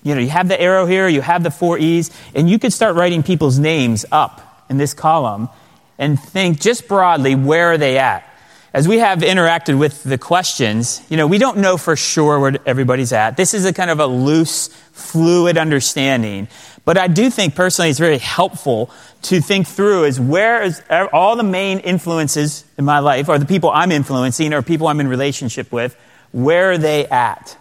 [0.02, 2.72] you know, you have the arrow here, you have the four E's, and you could
[2.72, 5.50] start writing people's names up in this column
[5.98, 8.26] and think just broadly where are they at?
[8.74, 12.58] As we have interacted with the questions, you know, we don't know for sure where
[12.64, 13.36] everybody's at.
[13.36, 16.48] This is a kind of a loose, fluid understanding.
[16.84, 18.90] But I do think personally it's very helpful
[19.22, 23.46] to think through is where is all the main influences in my life, or the
[23.46, 25.94] people I'm influencing, or people I'm in relationship with,
[26.32, 27.56] where are they at?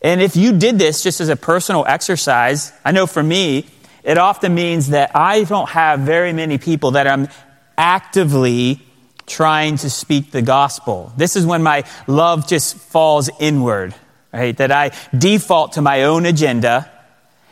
[0.00, 3.66] And if you did this just as a personal exercise, I know for me,
[4.02, 7.28] it often means that I don't have very many people that I'm
[7.76, 8.80] actively
[9.28, 11.12] trying to speak the gospel.
[11.16, 13.94] This is when my love just falls inward,
[14.32, 14.56] right?
[14.56, 16.90] That I default to my own agenda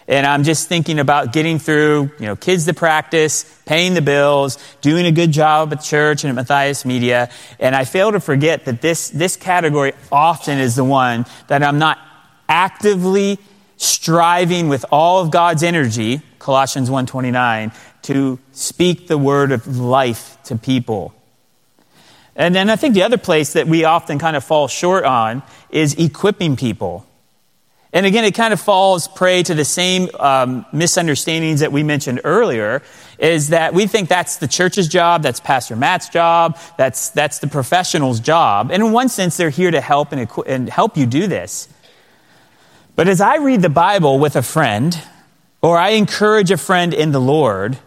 [0.08, 4.56] and I'm just thinking about getting through, you know, kids to practice, paying the bills,
[4.80, 7.28] doing a good job at church and at Matthias Media.
[7.58, 11.78] And I fail to forget that this, this category often is the one that I'm
[11.78, 11.98] not
[12.48, 13.38] actively
[13.78, 20.56] striving with all of God's energy, Colossians 1.29, to speak the word of life to
[20.56, 21.12] people.
[22.36, 25.42] And then I think the other place that we often kind of fall short on
[25.70, 27.06] is equipping people.
[27.92, 32.20] And again, it kind of falls prey to the same um, misunderstandings that we mentioned
[32.24, 32.82] earlier,
[33.18, 37.46] is that we think that's the church's job, that's Pastor Matt's job, that's, that's the
[37.46, 38.70] professional's job.
[38.70, 41.68] And in one sense, they're here to help and, equi- and help you do this.
[42.96, 45.00] But as I read the Bible with a friend,
[45.62, 47.78] or I encourage a friend in the Lord,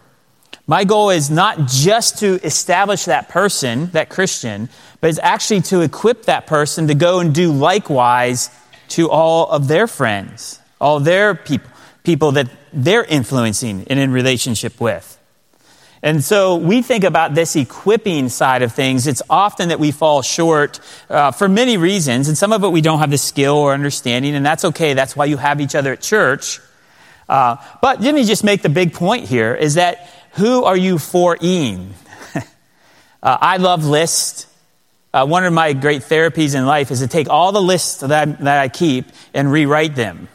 [0.70, 4.68] my goal is not just to establish that person, that Christian,
[5.00, 8.50] but it's actually to equip that person to go and do likewise
[8.90, 11.68] to all of their friends, all their people,
[12.04, 15.18] people that they're influencing and in relationship with.
[16.04, 19.08] And so we think about this equipping side of things.
[19.08, 22.80] It's often that we fall short uh, for many reasons, and some of it we
[22.80, 24.94] don't have the skill or understanding, and that's okay.
[24.94, 26.60] That's why you have each other at church.
[27.28, 30.98] Uh, but let me just make the big point here is that who are you
[30.98, 31.94] for eating?
[32.34, 32.40] uh,
[33.22, 34.46] I love lists.
[35.12, 38.28] Uh, one of my great therapies in life is to take all the lists that
[38.28, 40.28] I, that I keep and rewrite them.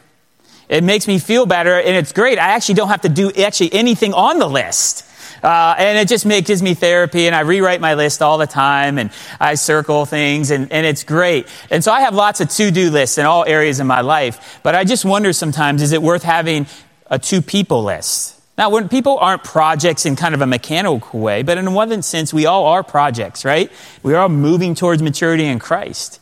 [0.68, 2.38] It makes me feel better, and it's great.
[2.38, 5.04] I actually don't have to do actually anything on the list.
[5.42, 8.98] Uh, and it just gives me therapy, and I rewrite my list all the time,
[8.98, 11.46] and I circle things, and, and it's great.
[11.70, 14.60] And so I have lots of to do lists in all areas of my life,
[14.62, 16.66] but I just wonder sometimes is it worth having
[17.08, 18.35] a to people list?
[18.58, 22.32] Now, when people aren't projects in kind of a mechanical way, but in one sense,
[22.32, 23.70] we all are projects, right?
[24.02, 26.20] We are all moving towards maturity in Christ.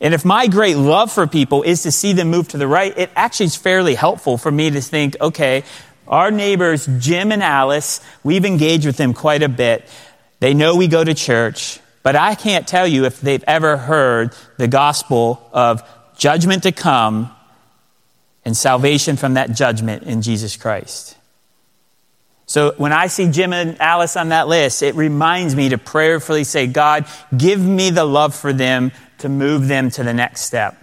[0.00, 2.96] And if my great love for people is to see them move to the right,
[2.96, 5.64] it actually is fairly helpful for me to think, okay,
[6.08, 9.88] our neighbors, Jim and Alice, we've engaged with them quite a bit.
[10.40, 14.34] They know we go to church, but I can't tell you if they've ever heard
[14.56, 15.82] the gospel of
[16.16, 17.34] judgment to come
[18.44, 21.17] and salvation from that judgment in Jesus Christ.
[22.48, 26.44] So when I see Jim and Alice on that list, it reminds me to prayerfully
[26.44, 27.04] say, God,
[27.36, 30.74] give me the love for them to move them to the next step.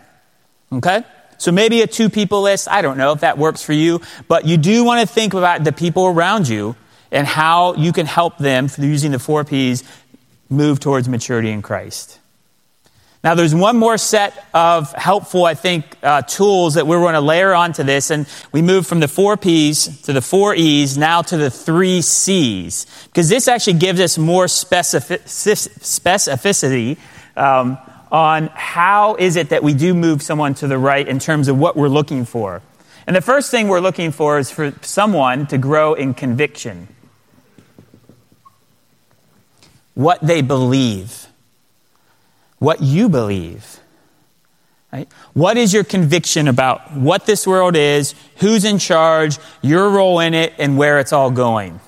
[0.71, 1.03] Okay?
[1.39, 2.67] So maybe a to people list.
[2.69, 5.63] I don't know if that works for you, but you do want to think about
[5.63, 6.75] the people around you
[7.11, 9.83] and how you can help them using the four P's
[10.49, 12.19] move towards maturity in Christ.
[13.25, 17.21] Now, there's one more set of helpful, I think, uh, tools that we're going to
[17.21, 21.23] layer onto this, and we move from the four P's to the four E's, now
[21.23, 26.99] to the three C's, because this actually gives us more specificity
[27.35, 27.79] um,
[28.11, 31.57] on how is it that we do move someone to the right in terms of
[31.57, 32.61] what we're looking for.
[33.07, 36.89] And the first thing we're looking for is for someone to grow in conviction,
[39.95, 41.25] what they believe
[42.65, 43.79] what you believe.
[44.91, 45.07] Right?
[45.33, 50.33] What is your conviction about what this world is, who's in charge, your role in
[50.33, 51.79] it, and where it's all going?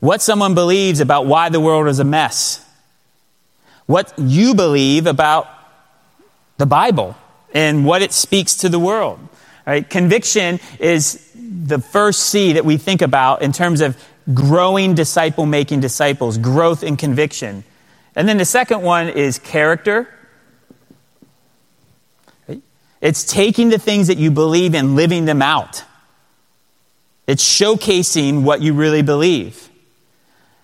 [0.00, 2.64] What someone believes about why the world is a mess.
[3.86, 5.48] What you believe about
[6.56, 7.16] the Bible
[7.54, 9.20] and what it speaks to the world.
[9.64, 9.88] Right?
[9.88, 13.96] Conviction is the first C that we think about in terms of
[14.34, 17.62] growing disciple making disciples, growth in conviction.
[18.18, 20.08] And then the second one is character.
[23.00, 25.84] It's taking the things that you believe and living them out.
[27.28, 29.70] It's showcasing what you really believe.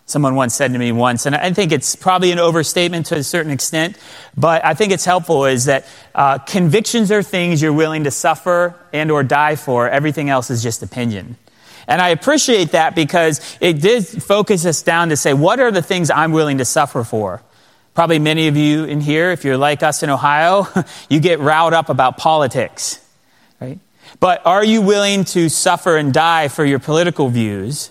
[0.04, 3.22] Someone once said to me once, and I think it's probably an overstatement to a
[3.22, 3.98] certain extent,
[4.36, 8.74] but I think it's helpful is that uh, convictions are things you're willing to suffer
[8.92, 9.88] and or die for.
[9.88, 11.36] Everything else is just opinion.
[11.86, 15.82] And I appreciate that because it did focus us down to say, what are the
[15.82, 17.42] things I'm willing to suffer for?
[17.94, 20.66] Probably many of you in here, if you're like us in Ohio,
[21.08, 23.00] you get riled up about politics,
[23.60, 23.78] right?
[24.18, 27.90] But are you willing to suffer and die for your political views?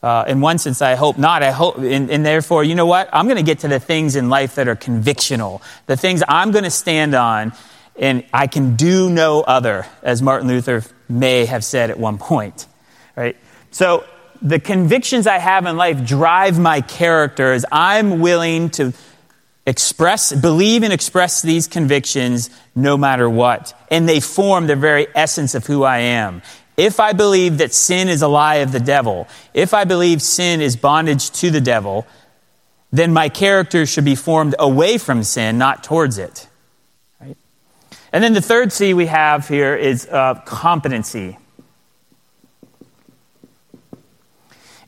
[0.00, 1.42] Uh, in one sense, I hope not.
[1.42, 3.08] I hope, and, and therefore, you know what?
[3.12, 6.52] I'm going to get to the things in life that are convictional, the things I'm
[6.52, 7.52] going to stand on,
[7.96, 12.66] and I can do no other, as Martin Luther may have said at one point.
[13.18, 13.36] Right?
[13.72, 14.04] So,
[14.40, 18.92] the convictions I have in life drive my character as I'm willing to
[19.66, 23.76] express, believe and express these convictions no matter what.
[23.90, 26.42] And they form the very essence of who I am.
[26.76, 30.60] If I believe that sin is a lie of the devil, if I believe sin
[30.60, 32.06] is bondage to the devil,
[32.92, 36.46] then my character should be formed away from sin, not towards it.
[37.20, 37.36] Right?
[38.12, 41.36] And then the third C we have here is uh, competency.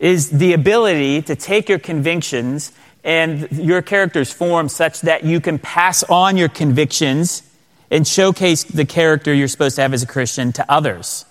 [0.01, 2.73] Is the ability to take your convictions
[3.05, 7.43] and your character's form such that you can pass on your convictions
[7.91, 11.25] and showcase the character you're supposed to have as a Christian to others.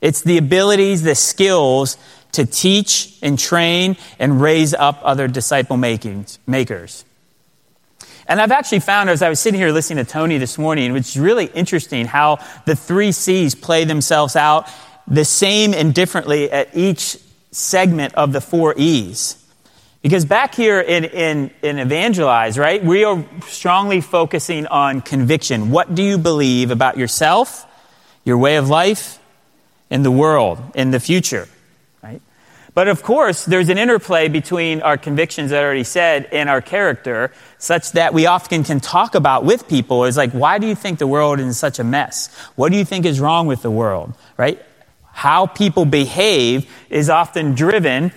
[0.00, 1.96] It's the abilities, the skills
[2.32, 7.04] to teach and train and raise up other disciple makers.
[8.26, 11.08] And I've actually found as I was sitting here listening to Tony this morning, which
[11.08, 14.68] is really interesting how the three C's play themselves out
[15.06, 17.16] the same and differently at each
[17.50, 19.44] segment of the four E's.
[20.02, 25.70] Because back here in, in, in Evangelize, right, we are strongly focusing on conviction.
[25.70, 27.66] What do you believe about yourself,
[28.24, 29.18] your way of life,
[29.90, 31.48] in the world, in the future,
[32.02, 32.22] right?
[32.74, 36.60] But of course, there's an interplay between our convictions that I already said and our
[36.60, 40.76] character, such that we often can talk about with people is like, why do you
[40.76, 42.32] think the world is such a mess?
[42.54, 44.62] What do you think is wrong with the world, right?
[45.18, 48.12] How people behave is often driven,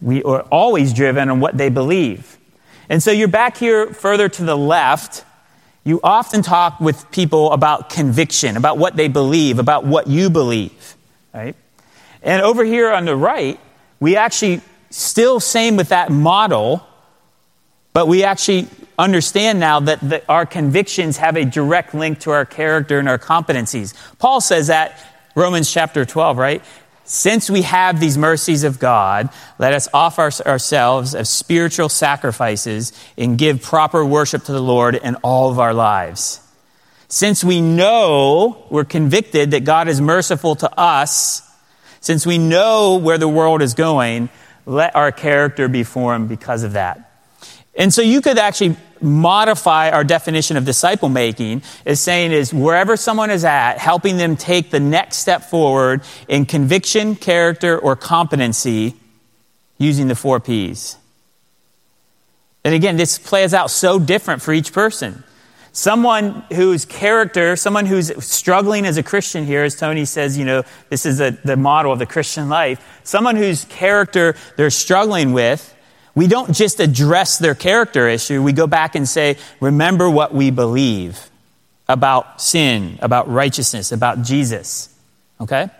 [0.00, 2.38] we are always driven on what they believe.
[2.88, 5.24] And so you're back here further to the left,
[5.84, 10.96] you often talk with people about conviction, about what they believe, about what you believe
[11.36, 11.54] right?
[12.22, 13.60] And over here on the right,
[14.00, 16.86] we actually still same with that model,
[17.92, 18.68] but we actually
[18.98, 23.18] understand now that the, our convictions have a direct link to our character and our
[23.18, 23.94] competencies.
[24.18, 24.98] Paul says that
[25.36, 26.64] Romans chapter 12, right?
[27.04, 29.28] Since we have these mercies of God,
[29.58, 35.14] let us offer ourselves as spiritual sacrifices and give proper worship to the Lord in
[35.16, 36.40] all of our lives.
[37.08, 41.42] Since we know, we're convicted that God is merciful to us,
[42.00, 44.30] since we know where the world is going,
[44.64, 47.05] let our character be formed because of that.
[47.76, 52.96] And so you could actually modify our definition of disciple making as saying is wherever
[52.96, 58.94] someone is at, helping them take the next step forward in conviction, character, or competency
[59.78, 60.96] using the four P's.
[62.64, 65.22] And again, this plays out so different for each person.
[65.72, 70.62] Someone whose character, someone who's struggling as a Christian here, as Tony says, you know,
[70.88, 73.00] this is a, the model of the Christian life.
[73.04, 75.75] Someone whose character they're struggling with,
[76.16, 78.42] we don't just address their character issue.
[78.42, 81.30] We go back and say, remember what we believe
[81.88, 84.92] about sin, about righteousness, about Jesus.
[85.40, 85.70] Okay?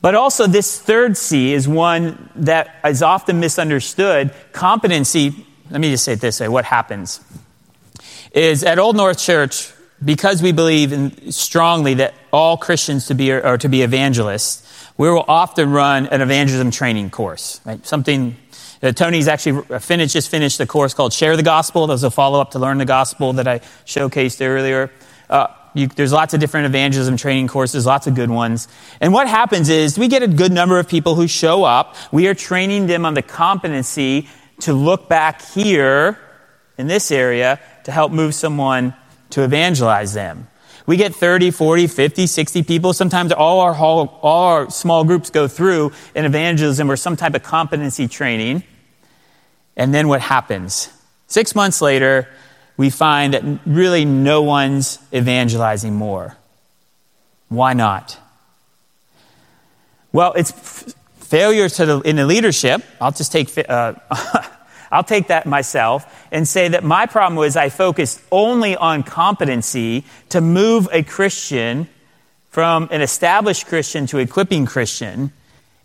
[0.00, 4.32] But also, this third C is one that is often misunderstood.
[4.52, 7.20] Competency, let me just say it this way what happens?
[8.36, 9.72] is at Old North Church,
[10.04, 14.62] because we believe in, strongly that all Christians to be, are to be evangelists,
[14.98, 17.60] we will often run an evangelism training course.
[17.64, 17.84] Right?
[17.86, 18.36] Something
[18.86, 21.86] uh, Tony's actually finished, just finished a course called Share the Gospel.
[21.86, 24.90] There's a follow up to Learn the Gospel that I showcased earlier.
[25.28, 28.68] Uh, you, there's lots of different evangelism training courses, lots of good ones.
[29.00, 31.96] And what happens is we get a good number of people who show up.
[32.12, 34.28] We are training them on the competency
[34.60, 36.18] to look back here
[36.78, 38.94] in this area to help move someone
[39.30, 40.48] to evangelize them.
[40.86, 42.92] We get 30, 40, 50, 60 people.
[42.92, 47.42] Sometimes all our, all our small groups go through an evangelism or some type of
[47.42, 48.62] competency training.
[49.76, 50.88] And then what happens?
[51.26, 52.28] Six months later,
[52.76, 56.36] we find that really no one's evangelizing more.
[57.48, 58.18] Why not?
[60.12, 62.82] Well, it's failure to the, in the leadership.
[63.00, 63.94] I'll just take uh,
[64.90, 70.04] I'll take that myself and say that my problem was I focused only on competency
[70.30, 71.88] to move a Christian
[72.50, 75.32] from an established Christian to equipping Christian.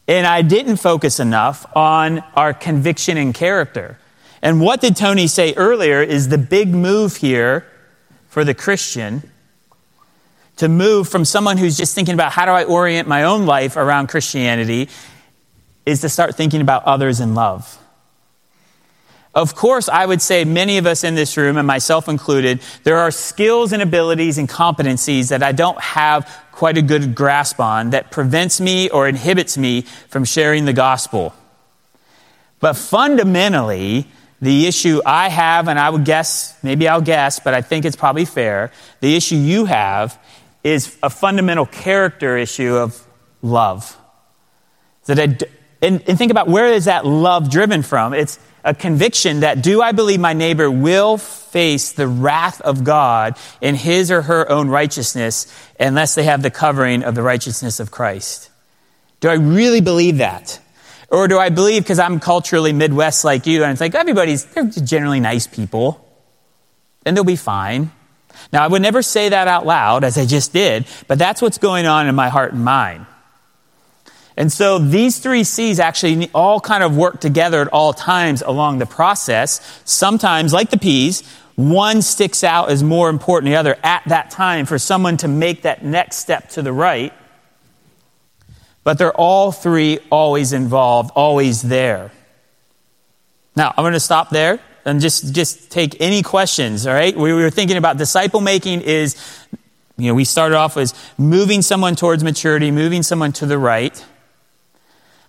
[0.07, 3.97] And I didn't focus enough on our conviction and character.
[4.41, 7.65] And what did Tony say earlier is the big move here
[8.27, 9.29] for the Christian
[10.57, 13.77] to move from someone who's just thinking about how do I orient my own life
[13.77, 14.89] around Christianity
[15.85, 17.80] is to start thinking about others in love.
[19.34, 22.97] Of course, I would say many of us in this room, and myself included, there
[22.97, 27.91] are skills and abilities and competencies that I don't have quite a good grasp on
[27.91, 31.34] that prevents me or inhibits me from sharing the gospel.
[32.59, 34.05] But fundamentally,
[34.41, 37.95] the issue I have, and I would guess, maybe I'll guess, but I think it's
[37.95, 40.19] probably fair, the issue you have
[40.63, 43.07] is a fundamental character issue of
[43.41, 43.97] love.
[45.05, 45.38] That I,
[45.82, 48.13] and, and think about where is that love driven from?
[48.13, 53.38] It's a conviction that do I believe my neighbor will face the wrath of God
[53.59, 57.91] in his or her own righteousness unless they have the covering of the righteousness of
[57.91, 58.49] Christ?
[59.20, 60.59] Do I really believe that?
[61.09, 64.66] Or do I believe because I'm culturally Midwest like you and it's like everybody's, they're
[64.66, 66.07] generally nice people
[67.05, 67.91] and they'll be fine.
[68.53, 71.57] Now, I would never say that out loud as I just did, but that's what's
[71.57, 73.05] going on in my heart and mind.
[74.41, 78.79] And so these three C's actually all kind of work together at all times along
[78.79, 79.61] the process.
[79.85, 81.21] Sometimes, like the P's,
[81.53, 85.27] one sticks out as more important than the other at that time for someone to
[85.27, 87.13] make that next step to the right.
[88.83, 92.11] But they're all three always involved, always there.
[93.55, 97.15] Now, I'm going to stop there and just, just take any questions, all right?
[97.15, 99.15] We were thinking about disciple making is,
[99.97, 104.03] you know, we started off as moving someone towards maturity, moving someone to the right.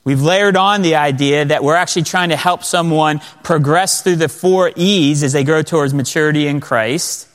[0.04, 4.28] We've layered on the idea that we're actually trying to help someone progress through the
[4.28, 7.28] four E's as they grow towards maturity in Christ.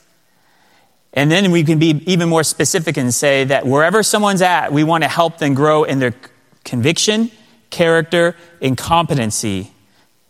[1.14, 4.84] And then we can be even more specific and say that wherever someone's at, we
[4.84, 6.14] want to help them grow in their
[6.66, 7.32] conviction,
[7.70, 9.72] character, and competency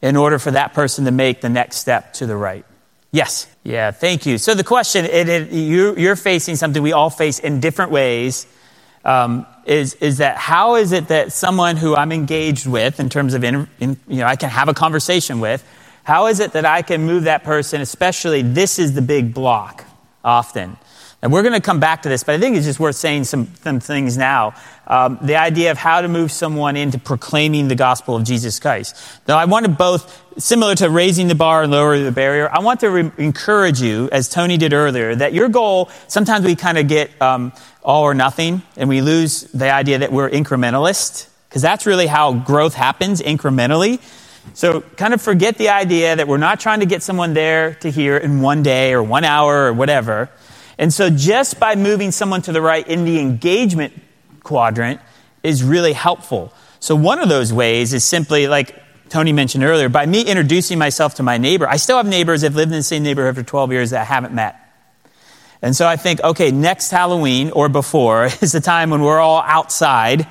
[0.03, 2.65] in order for that person to make the next step to the right.
[3.11, 3.47] Yes.
[3.63, 4.37] Yeah, thank you.
[4.37, 8.45] So the question, it, it, you, you're facing something we all face in different ways
[9.03, 13.33] um, is, is that how is it that someone who I'm engaged with in terms
[13.33, 15.63] of, in, in, you know, I can have a conversation with,
[16.03, 19.83] how is it that I can move that person, especially this is the big block
[20.23, 20.77] often.
[21.19, 23.23] And we're going to come back to this, but I think it's just worth saying
[23.23, 24.53] some, some things now.
[24.85, 28.95] Um, the idea of how to move someone into proclaiming the gospel of Jesus Christ.
[29.27, 32.59] Now, I want to both, similar to raising the bar and lowering the barrier, I
[32.59, 36.77] want to re- encourage you, as Tony did earlier, that your goal, sometimes we kind
[36.77, 37.51] of get um,
[37.81, 42.33] all or nothing, and we lose the idea that we're incrementalist, because that's really how
[42.33, 43.99] growth happens incrementally.
[44.53, 47.89] So, kind of forget the idea that we're not trying to get someone there to
[47.89, 50.29] hear in one day or one hour or whatever.
[50.77, 53.93] And so just by moving someone to the right in the engagement
[54.43, 55.01] quadrant
[55.43, 56.53] is really helpful.
[56.79, 58.75] So one of those ways is simply like
[59.09, 61.67] Tony mentioned earlier, by me introducing myself to my neighbor.
[61.67, 64.01] I still have neighbors that have lived in the same neighborhood for 12 years that
[64.01, 64.55] I haven't met.
[65.61, 69.41] And so I think, okay, next Halloween or before is the time when we're all
[69.41, 70.27] outside.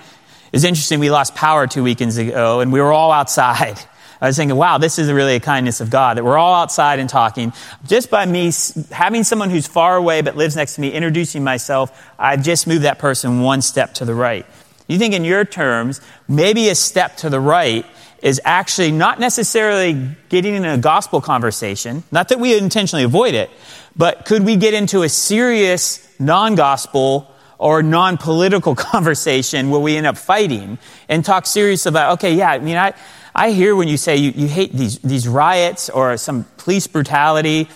[0.53, 3.79] It's interesting, we lost power two weekends ago and we were all outside.
[4.21, 6.99] I was thinking, wow, this is really a kindness of God that we're all outside
[6.99, 7.53] and talking.
[7.87, 8.53] Just by me
[8.91, 12.83] having someone who's far away but lives next to me, introducing myself, I've just moved
[12.83, 14.47] that person one step to the right.
[14.89, 17.85] You think in your terms, maybe a step to the right
[18.23, 23.51] is actually not necessarily getting in a gospel conversation, not that we intentionally avoid it,
[23.97, 29.97] but could we get into a serious non gospel or non political conversation where we
[29.97, 32.95] end up fighting and talk serious about, okay, yeah, I mean, I,
[33.39, 37.69] I hear when you say you, you hate these, these riots or some police brutality.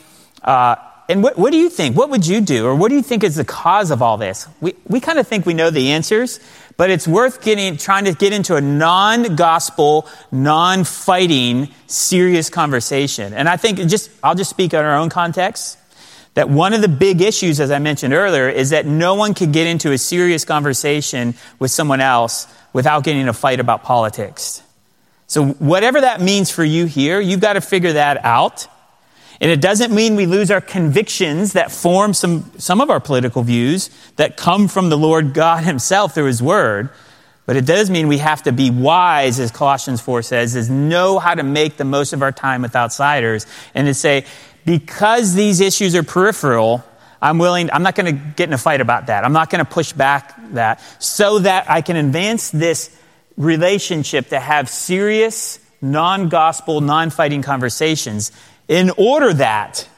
[0.42, 1.98] Uh, and what, what do you think?
[1.98, 2.66] What would you do?
[2.66, 4.48] Or what do you think is the cause of all this?
[4.62, 6.40] We, we kind of think we know the answers,
[6.78, 13.34] but it's worth getting, trying to get into a non gospel, non fighting, serious conversation.
[13.34, 15.76] And I think just, I'll just speak on our own context.
[16.34, 19.52] That one of the big issues, as I mentioned earlier, is that no one can
[19.52, 24.62] get into a serious conversation with someone else without getting a fight about politics.
[25.30, 28.66] So, whatever that means for you here, you've got to figure that out.
[29.40, 33.44] And it doesn't mean we lose our convictions that form some, some of our political
[33.44, 36.90] views that come from the Lord God Himself through His Word.
[37.46, 41.20] But it does mean we have to be wise, as Colossians 4 says, is know
[41.20, 44.26] how to make the most of our time with outsiders and to say,
[44.64, 46.84] because these issues are peripheral,
[47.22, 49.24] I'm willing, I'm not going to get in a fight about that.
[49.24, 52.96] I'm not going to push back that so that I can advance this
[53.40, 58.32] relationship to have serious, non gospel, non fighting conversations
[58.68, 59.88] in order that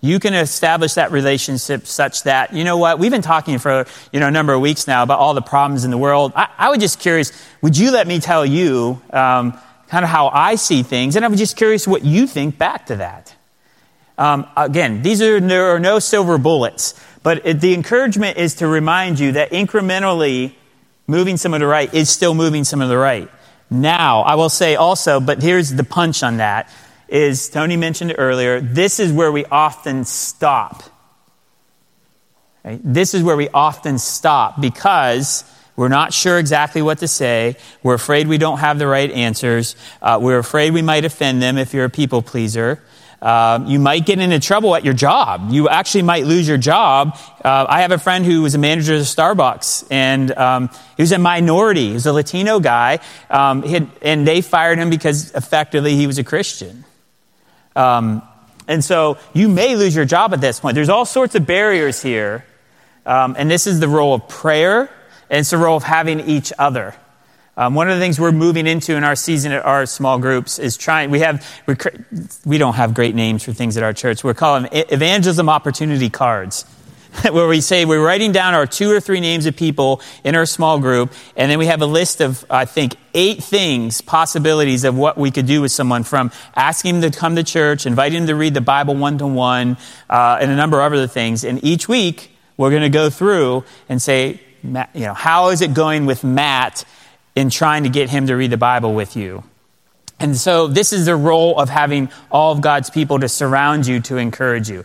[0.00, 4.20] You can establish that relationship such that, you know what, we've been talking for you
[4.20, 6.32] know, a number of weeks now about all the problems in the world.
[6.36, 9.58] I, I was just curious, would you let me tell you um,
[9.88, 11.16] kind of how I see things?
[11.16, 13.34] And I'm just curious what you think back to that.
[14.16, 18.68] Um, again, these are, there are no silver bullets, but it, the encouragement is to
[18.68, 20.54] remind you that incrementally
[21.08, 23.28] moving some of the right is still moving some of the right.
[23.70, 26.70] Now, I will say also, but here's the punch on that
[27.08, 30.82] is Tony mentioned earlier, this is where we often stop.
[32.64, 32.78] Okay?
[32.84, 35.44] This is where we often stop because
[35.74, 37.56] we're not sure exactly what to say.
[37.82, 39.74] We're afraid we don't have the right answers.
[40.02, 42.82] Uh, we're afraid we might offend them if you're a people pleaser.
[43.20, 45.48] Um, you might get into trouble at your job.
[45.50, 47.18] You actually might lose your job.
[47.44, 51.10] Uh, I have a friend who was a manager at Starbucks, and um, he was
[51.10, 51.88] a minority.
[51.88, 56.18] He was a Latino guy, um, had, and they fired him because effectively he was
[56.18, 56.84] a Christian.
[57.74, 58.22] Um,
[58.68, 60.76] and so you may lose your job at this point.
[60.76, 62.44] There's all sorts of barriers here,
[63.04, 64.90] um, and this is the role of prayer,
[65.28, 66.94] and it's the role of having each other.
[67.58, 70.60] Um, one of the things we're moving into in our season at our small groups
[70.60, 71.44] is trying, we have,
[72.46, 74.22] we don't have great names for things at our church.
[74.22, 76.64] We're calling evangelism opportunity cards.
[77.32, 80.44] where we say we're writing down our two or three names of people in our
[80.44, 84.96] small group, and then we have a list of, I think, eight things, possibilities of
[84.96, 88.26] what we could do with someone from asking them to come to church, inviting them
[88.28, 89.78] to read the Bible one to one,
[90.08, 91.44] and a number of other things.
[91.44, 95.72] And each week, we're going to go through and say, you know, how is it
[95.72, 96.84] going with Matt
[97.38, 99.44] in trying to get him to read the Bible with you.
[100.18, 104.00] And so this is the role of having all of God's people to surround you
[104.00, 104.84] to encourage you.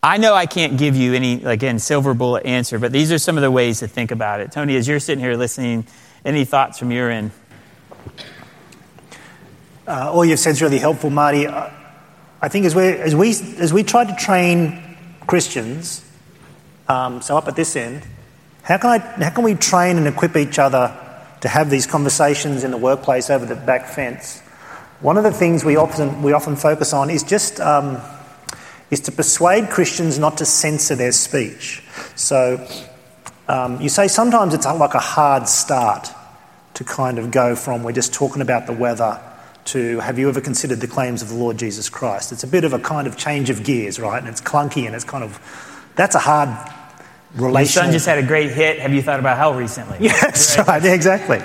[0.00, 3.36] I know I can't give you any, again, silver bullet answer, but these are some
[3.36, 4.52] of the ways to think about it.
[4.52, 5.88] Tony, as you're sitting here listening,
[6.24, 7.32] any thoughts from your end?
[9.84, 11.48] Uh, all you've said is really helpful, Marty.
[11.48, 11.68] Uh,
[12.40, 14.96] I think as we, as we, as we try to train
[15.26, 16.08] Christians,
[16.86, 18.04] um, so up at this end,
[18.62, 21.06] how can, I, how can we train and equip each other
[21.40, 24.40] to have these conversations in the workplace over the back fence.
[25.00, 28.00] One of the things we often, we often focus on is just um,
[28.90, 31.82] is to persuade Christians not to censor their speech.
[32.16, 32.66] So
[33.48, 36.08] um, you say sometimes it's like a hard start
[36.74, 39.20] to kind of go from we're just talking about the weather
[39.64, 42.32] to have you ever considered the claims of the Lord Jesus Christ?
[42.32, 44.18] It's a bit of a kind of change of gears, right?
[44.18, 45.38] And it's clunky and it's kind of
[45.94, 46.48] that's a hard
[47.34, 47.60] relational.
[47.60, 48.78] Your son just had a great hit.
[48.78, 50.08] Have you thought about hell recently?
[50.20, 50.68] That's right.
[50.68, 50.84] right.
[50.84, 51.40] exactly.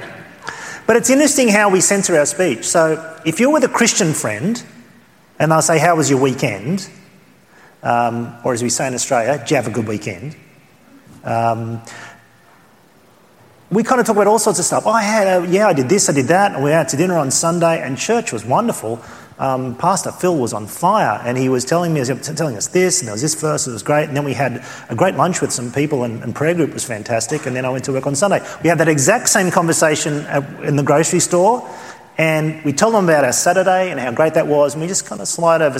[0.85, 2.65] But it's interesting how we censor our speech.
[2.65, 4.61] So if you're with a Christian friend
[5.39, 6.89] and they'll say, How was your weekend?
[7.81, 10.35] Um, or as we say in Australia, did you have a good weekend?
[11.23, 11.81] Um,
[13.69, 14.83] we kind of talk about all sorts of stuff.
[14.85, 16.89] Oh, I had, a, yeah, I did this, I did that, and we went out
[16.89, 19.03] to dinner on Sunday, and church was wonderful
[19.43, 23.07] um, Pastor Phil was on fire and he was telling me, telling us this, and
[23.07, 24.07] there was this verse, it was great.
[24.07, 26.85] And then we had a great lunch with some people, and, and prayer group was
[26.85, 27.45] fantastic.
[27.45, 28.39] And then I went to work on Sunday.
[28.63, 31.69] We had that exact same conversation at, in the grocery store,
[32.17, 35.05] and we told them about our Saturday and how great that was, and we just
[35.05, 35.77] kind of slide over.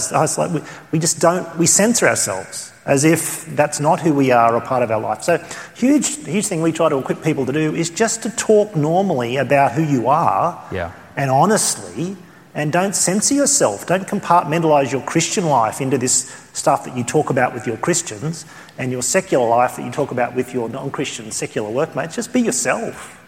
[0.50, 0.62] We,
[0.92, 4.84] we just don't, we censor ourselves as if that's not who we are or part
[4.84, 5.24] of our life.
[5.24, 5.38] So,
[5.74, 9.38] huge, huge thing we try to equip people to do is just to talk normally
[9.38, 10.92] about who you are yeah.
[11.16, 12.18] and honestly
[12.56, 13.88] and don't censor yourself.
[13.88, 18.46] Don't compartmentalize your Christian life into this stuff that you talk about with your Christians
[18.78, 22.16] and your secular life that you talk about with your non Christian secular workmates.
[22.16, 23.20] Just be yourself.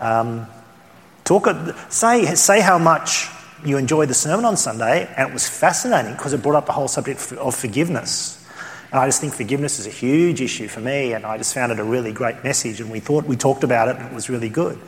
[0.00, 0.46] Um,
[1.24, 1.48] talk,
[1.90, 3.28] say, say how much
[3.64, 6.72] you enjoyed the sermon on Sunday, and it was fascinating because it brought up the
[6.72, 8.36] whole subject of forgiveness.
[8.92, 11.70] And I just think forgiveness is a huge issue for me, and I just found
[11.70, 12.80] it a really great message.
[12.80, 14.78] And we thought we talked about it, and it was really good.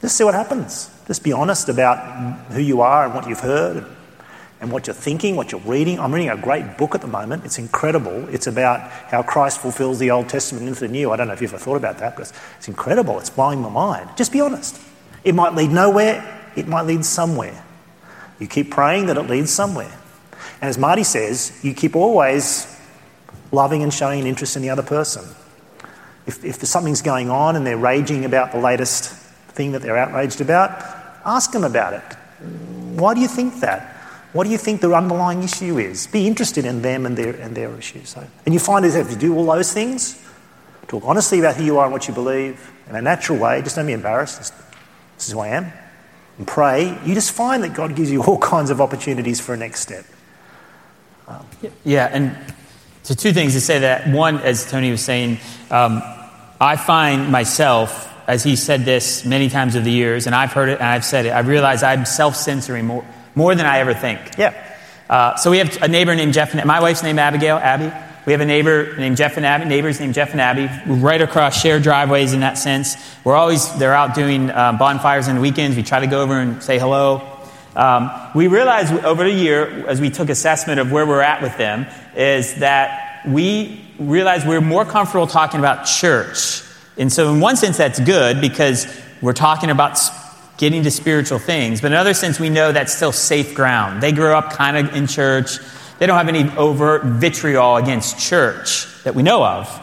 [0.00, 0.90] Just see what happens.
[1.06, 3.84] Just be honest about who you are and what you've heard
[4.60, 6.00] and what you're thinking, what you're reading.
[6.00, 7.44] I'm reading a great book at the moment.
[7.44, 8.28] It's incredible.
[8.30, 11.10] It's about how Christ fulfills the Old Testament into the New.
[11.10, 13.18] I don't know if you've ever thought about that because it's incredible.
[13.18, 14.08] It's blowing my mind.
[14.16, 14.80] Just be honest.
[15.22, 17.62] It might lead nowhere, it might lead somewhere.
[18.38, 19.92] You keep praying that it leads somewhere.
[20.60, 22.66] And as Marty says, you keep always
[23.52, 25.24] loving and showing an interest in the other person.
[26.26, 29.23] If, if something's going on and they're raging about the latest
[29.54, 30.70] thing that they're outraged about,
[31.24, 32.16] ask them about it.
[32.98, 33.90] Why do you think that?
[34.32, 36.08] What do you think the underlying issue is?
[36.08, 38.10] Be interested in them and their, and their issues.
[38.10, 40.20] So, and you find that if you do all those things,
[40.88, 43.76] talk honestly about who you are and what you believe in a natural way, just
[43.76, 44.38] don't be embarrassed.
[44.38, 44.50] This,
[45.16, 45.72] this is who I am.
[46.38, 49.56] And pray, you just find that God gives you all kinds of opportunities for a
[49.56, 50.04] next step.
[51.28, 51.46] Um,
[51.84, 52.36] yeah, and
[53.04, 54.08] so two things to say that.
[54.08, 55.38] One, as Tony was saying,
[55.70, 56.02] um,
[56.60, 60.68] I find myself as he said this many times over the years, and I've heard
[60.68, 63.04] it and I've said it, I realize I'm self censoring more,
[63.34, 64.20] more than I ever think.
[64.38, 64.54] Yeah.
[65.08, 66.54] Uh, so we have a neighbor named Jeff.
[66.54, 67.56] And, my wife's named Abigail.
[67.56, 67.92] Abby.
[68.26, 69.66] We have a neighbor named Jeff and Abby.
[69.66, 70.70] Neighbors named Jeff and Abby.
[70.90, 72.96] We're right across shared driveways in that sense.
[73.22, 75.76] We're always they're out doing uh, bonfires on the weekends.
[75.76, 77.30] We try to go over and say hello.
[77.76, 81.58] Um, we realized over the year, as we took assessment of where we're at with
[81.58, 86.62] them, is that we realized we're more comfortable talking about church.
[86.96, 88.86] And so, in one sense, that's good because
[89.20, 89.98] we're talking about
[90.56, 91.80] getting to spiritual things.
[91.80, 94.02] But in another sense, we know that's still safe ground.
[94.02, 95.58] They grew up kind of in church.
[95.98, 99.80] They don't have any overt vitriol against church that we know of.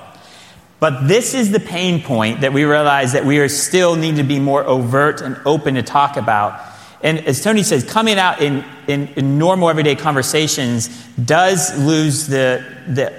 [0.80, 4.24] But this is the pain point that we realize that we are still need to
[4.24, 6.60] be more overt and open to talk about.
[7.04, 10.88] And as Tony says, coming out in, in, in normal everyday conversations
[11.18, 13.14] does lose the, the,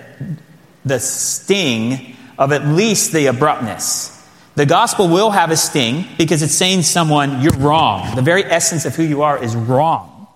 [0.84, 4.10] the sting of at least the abruptness.
[4.54, 8.14] The gospel will have a sting because it's saying someone, you're wrong.
[8.14, 10.26] The very essence of who you are is wrong.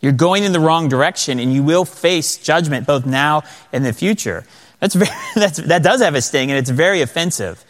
[0.00, 3.92] You're going in the wrong direction and you will face judgment both now and the
[3.92, 4.44] future.
[4.80, 7.64] That's very, that's, that does have a sting and it's very offensive.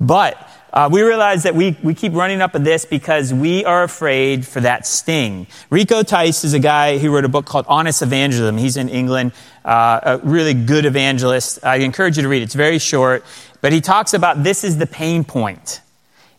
[0.00, 0.36] But
[0.72, 4.46] uh, we realize that we, we keep running up at this because we are afraid
[4.46, 5.46] for that sting.
[5.70, 8.58] Rico Tice is a guy who wrote a book called Honest Evangelism.
[8.58, 9.32] He's in England,
[9.64, 11.64] uh, a really good evangelist.
[11.64, 12.46] I encourage you to read it.
[12.46, 13.24] It's very short,
[13.60, 15.80] but he talks about this is the pain point.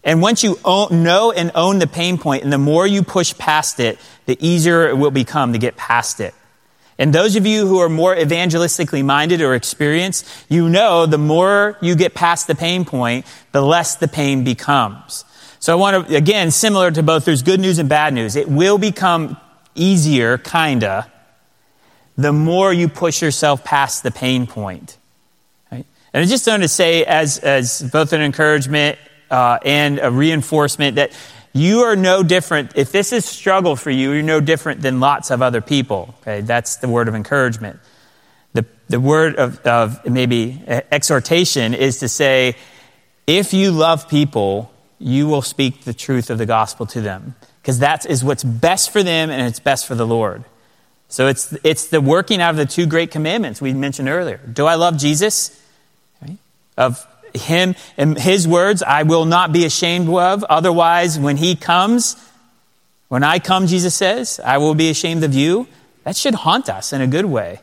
[0.04, 3.38] And once you own, know and own the pain point, and the more you push
[3.38, 6.34] past it, the easier it will become to get past it.
[7.00, 11.78] And those of you who are more evangelistically minded or experienced, you know the more
[11.82, 15.24] you get past the pain point, the less the pain becomes.
[15.60, 18.36] So I want to, again, similar to both there's good news and bad news.
[18.36, 19.38] It will become
[19.76, 21.10] easier, kinda,
[22.18, 24.98] the more you push yourself past the pain point.
[25.72, 25.86] Right?
[26.14, 29.00] And I just wanted to say, as, as both an encouragement
[29.32, 31.14] uh, and a reinforcement, that
[31.54, 32.74] you are no different.
[32.76, 36.16] If this is struggle for you, you're no different than lots of other people.
[36.22, 37.80] Okay, that's the word of encouragement.
[38.54, 42.56] The, the word of, of maybe exhortation is to say,
[43.28, 47.36] if you love people, you will speak the truth of the gospel to them.
[47.62, 50.44] Because that is what's best for them and it's best for the Lord.
[51.10, 54.38] So it's, it's the working out of the two great commandments we mentioned earlier.
[54.38, 55.60] Do I love Jesus?
[56.22, 56.38] Right?
[56.78, 60.44] Of him and his words I will not be ashamed of.
[60.46, 62.16] Otherwise, when he comes,
[63.08, 65.68] when I come, Jesus says, I will be ashamed of you.
[66.04, 67.60] That should haunt us in a good way.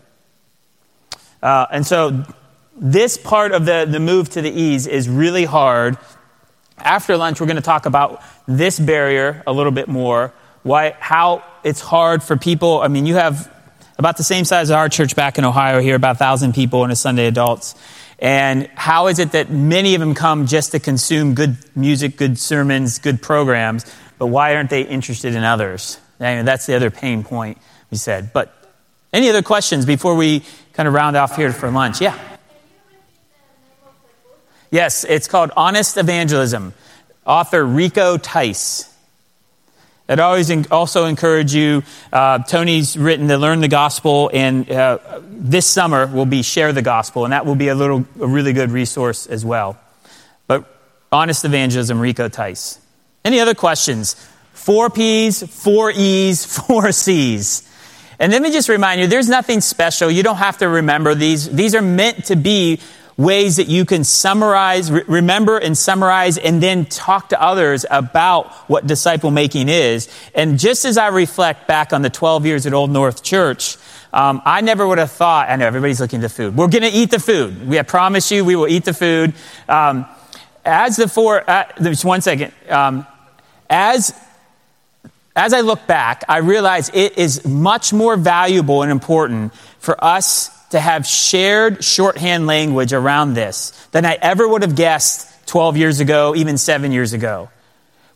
[1.43, 2.25] Uh, and so,
[2.79, 5.97] this part of the, the move to the ease is really hard.
[6.77, 10.35] After lunch, we're going to talk about this barrier a little bit more.
[10.63, 12.81] Why, how it's hard for people.
[12.81, 13.53] I mean, you have
[13.99, 16.91] about the same size as our church back in Ohio here, about 1,000 people in
[16.91, 17.75] a Sunday adults.
[18.19, 22.39] And how is it that many of them come just to consume good music, good
[22.39, 23.85] sermons, good programs,
[24.19, 26.01] but why aren't they interested in others?
[26.19, 27.59] that's the other pain point
[27.91, 28.33] we said.
[28.33, 28.55] But
[29.13, 30.43] any other questions before we
[30.73, 32.01] kind of round off here for lunch?
[32.01, 32.19] Yeah.
[34.71, 36.73] Yes, it's called Honest Evangelism.
[37.27, 38.93] Author Rico Tice.
[40.09, 41.83] I'd always also encourage you.
[42.13, 44.99] Uh, Tony's written to learn the gospel, and uh,
[45.29, 48.53] this summer will be share the gospel, and that will be a little, a really
[48.53, 49.77] good resource as well.
[50.47, 50.65] But
[51.11, 52.79] honest evangelism, Rico Tice.
[53.25, 54.15] Any other questions?
[54.53, 57.69] Four P's, four E's, four C's.
[58.19, 60.11] And let me just remind you, there's nothing special.
[60.11, 61.51] You don't have to remember these.
[61.51, 62.81] These are meant to be
[63.17, 68.53] ways that you can summarize, re- remember and summarize, and then talk to others about
[68.69, 70.09] what disciple making is.
[70.35, 73.77] And just as I reflect back on the 12 years at Old North Church,
[74.13, 76.57] um, I never would have thought, I know everybody's looking at the food.
[76.57, 77.67] We're going to eat the food.
[77.67, 79.35] We have promised you we will eat the food.
[79.69, 80.07] Um,
[80.65, 82.53] as the four, uh, just one second.
[82.69, 83.07] Um,
[83.71, 84.15] as
[85.37, 90.51] as I look back, I realize it is much more valuable and important for us
[90.77, 96.01] to have shared shorthand language around this than I ever would have guessed 12 years
[96.01, 97.49] ago, even seven years ago.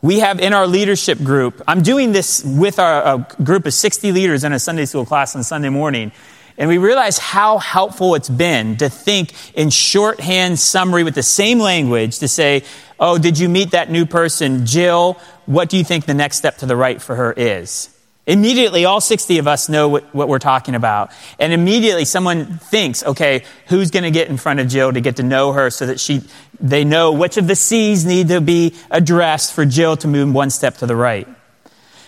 [0.02, 4.12] We have in our leadership group, I'm doing this with our, a group of 60
[4.12, 6.12] leaders in a Sunday school class on Sunday morning.
[6.58, 11.60] And we realize how helpful it's been to think in shorthand summary with the same
[11.60, 12.64] language to say,
[12.98, 15.14] Oh, did you meet that new person, Jill?
[15.46, 17.88] What do you think the next step to the right for her is?
[18.30, 21.10] Immediately, all 60 of us know what, what we're talking about.
[21.40, 25.16] And immediately, someone thinks, okay, who's going to get in front of Jill to get
[25.16, 26.22] to know her so that she,
[26.60, 30.50] they know which of the C's need to be addressed for Jill to move one
[30.50, 31.26] step to the right.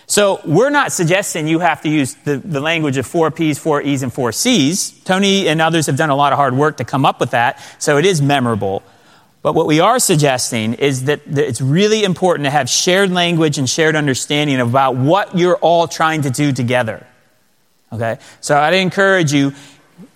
[0.05, 3.81] So we're not suggesting you have to use the, the language of four P's, four
[3.81, 4.91] E's, and four C's.
[5.03, 7.61] Tony and others have done a lot of hard work to come up with that,
[7.79, 8.81] so it is memorable.
[9.43, 13.69] But what we are suggesting is that it's really important to have shared language and
[13.69, 17.05] shared understanding about what you're all trying to do together.
[17.91, 18.19] Okay?
[18.39, 19.51] So I'd encourage you,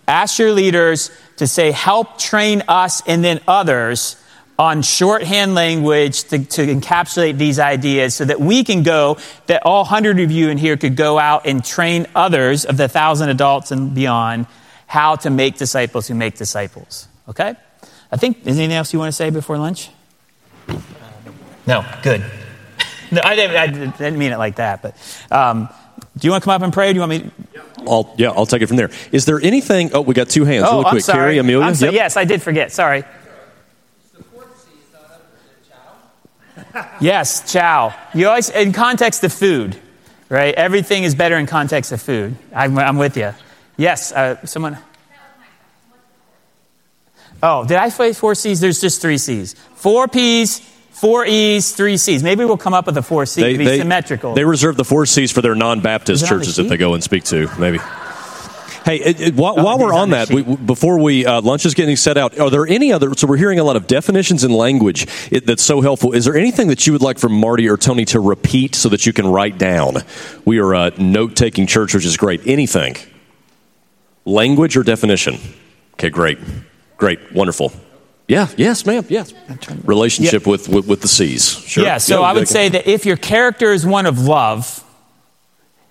[0.07, 4.15] ask your leaders to say, help train us and then others
[4.57, 9.83] on shorthand language to, to, encapsulate these ideas so that we can go, that all
[9.83, 13.71] hundred of you in here could go out and train others of the thousand adults
[13.71, 14.47] and beyond
[14.87, 17.07] how to make disciples who make disciples.
[17.27, 17.55] Okay?
[18.11, 19.89] I think, is anything else you want to say before lunch?
[21.65, 22.23] No, good.
[23.09, 24.97] No, I didn't, I didn't mean it like that, but
[25.31, 25.69] um,
[26.17, 26.89] do you want to come up and pray?
[26.89, 27.19] Or do you want me?
[27.19, 27.89] To...
[27.89, 28.89] I'll, yeah, I'll take it from there.
[29.13, 29.91] Is there anything?
[29.93, 30.65] Oh, we got two hands.
[30.67, 30.93] Oh, really quick.
[30.93, 31.17] I'm sorry.
[31.19, 31.73] Carrie, Amelia.
[31.73, 31.93] Yep.
[31.93, 32.73] Yes, I did forget.
[32.73, 33.05] Sorry.
[36.99, 37.93] yes, chow.
[38.13, 39.77] You always in context of food,
[40.29, 40.53] right?
[40.53, 42.35] Everything is better in context of food.
[42.53, 43.33] I'm, I'm with you.
[43.77, 44.77] Yes, uh, someone.
[47.43, 48.59] Oh, did I say four C's?
[48.59, 49.53] There's just three C's.
[49.75, 50.59] Four P's,
[50.91, 52.23] four E's, three C's.
[52.23, 54.33] Maybe we'll come up with a four C to be they, symmetrical.
[54.33, 57.47] They reserve the four C's for their non-Baptist churches that they go and speak to.
[57.59, 57.79] Maybe.
[58.85, 61.65] Hey, it, it, while, oh, while we're on, on that, we, before we uh, lunch
[61.65, 63.13] is getting set out, are there any other?
[63.15, 66.13] So we're hearing a lot of definitions in language it, that's so helpful.
[66.13, 69.05] Is there anything that you would like from Marty or Tony to repeat so that
[69.05, 69.97] you can write down?
[70.45, 72.47] We are a note-taking church, which is great.
[72.47, 72.95] Anything,
[74.23, 75.37] language or definition?
[75.95, 76.39] Okay, great.
[76.97, 77.71] Great, wonderful.
[78.27, 79.33] Yeah, yes, ma'am, yes.
[79.85, 80.51] Relationship yeah.
[80.51, 81.47] with, with, with, the C's.
[81.59, 81.85] Sure.
[81.85, 84.83] Yeah, so yeah, I would say that if your character is one of love,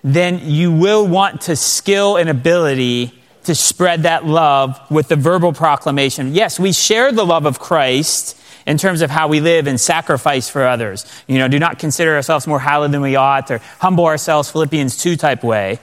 [0.03, 3.11] then you will want to skill and ability
[3.45, 6.35] to spread that love with the verbal proclamation.
[6.35, 10.49] Yes, we share the love of Christ in terms of how we live and sacrifice
[10.49, 11.05] for others.
[11.27, 14.97] You know, do not consider ourselves more highly than we ought or humble ourselves, Philippians
[14.97, 15.79] 2 type way.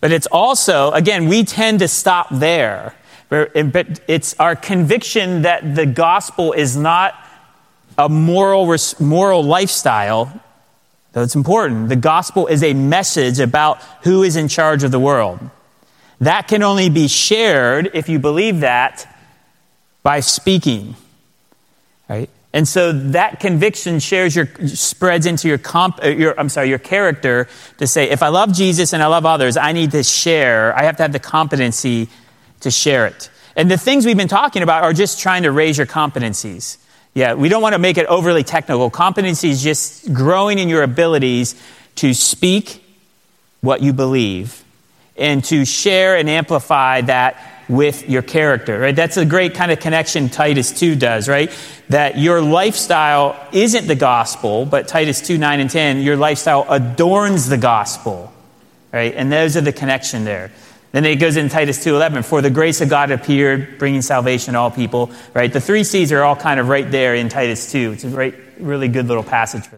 [0.00, 2.94] But it's also, again, we tend to stop there.
[3.30, 3.52] But
[4.08, 7.14] it's our conviction that the gospel is not
[7.96, 10.42] a moral, moral lifestyle,
[11.12, 11.88] though it's important.
[11.88, 15.38] The gospel is a message about who is in charge of the world.
[16.20, 19.06] That can only be shared, if you believe that,
[20.02, 20.96] by speaking.
[22.08, 22.28] Right?
[22.52, 26.80] And so that conviction shares your, spreads into your, comp, uh, your, I'm sorry, your
[26.80, 27.46] character
[27.78, 30.76] to say, if I love Jesus and I love others, I need to share.
[30.76, 32.08] I have to have the competency
[32.60, 33.30] to share it.
[33.56, 36.78] And the things we've been talking about are just trying to raise your competencies.
[37.14, 38.88] Yeah, we don't want to make it overly technical.
[38.88, 41.60] Competency is just growing in your abilities
[41.96, 42.84] to speak
[43.60, 44.64] what you believe
[45.16, 48.96] and to share and amplify that with your character, right?
[48.96, 51.52] That's a great kind of connection Titus 2 does, right?
[51.88, 57.48] That your lifestyle isn't the gospel, but Titus 2, 9 and 10, your lifestyle adorns
[57.48, 58.32] the gospel,
[58.92, 59.14] right?
[59.14, 60.50] And those are the connection there.
[60.92, 64.60] Then it goes in Titus 2.11, for the grace of God appeared, bringing salvation to
[64.60, 65.52] all people, right?
[65.52, 67.92] The three C's are all kind of right there in Titus 2.
[67.92, 69.68] It's a really good little passage for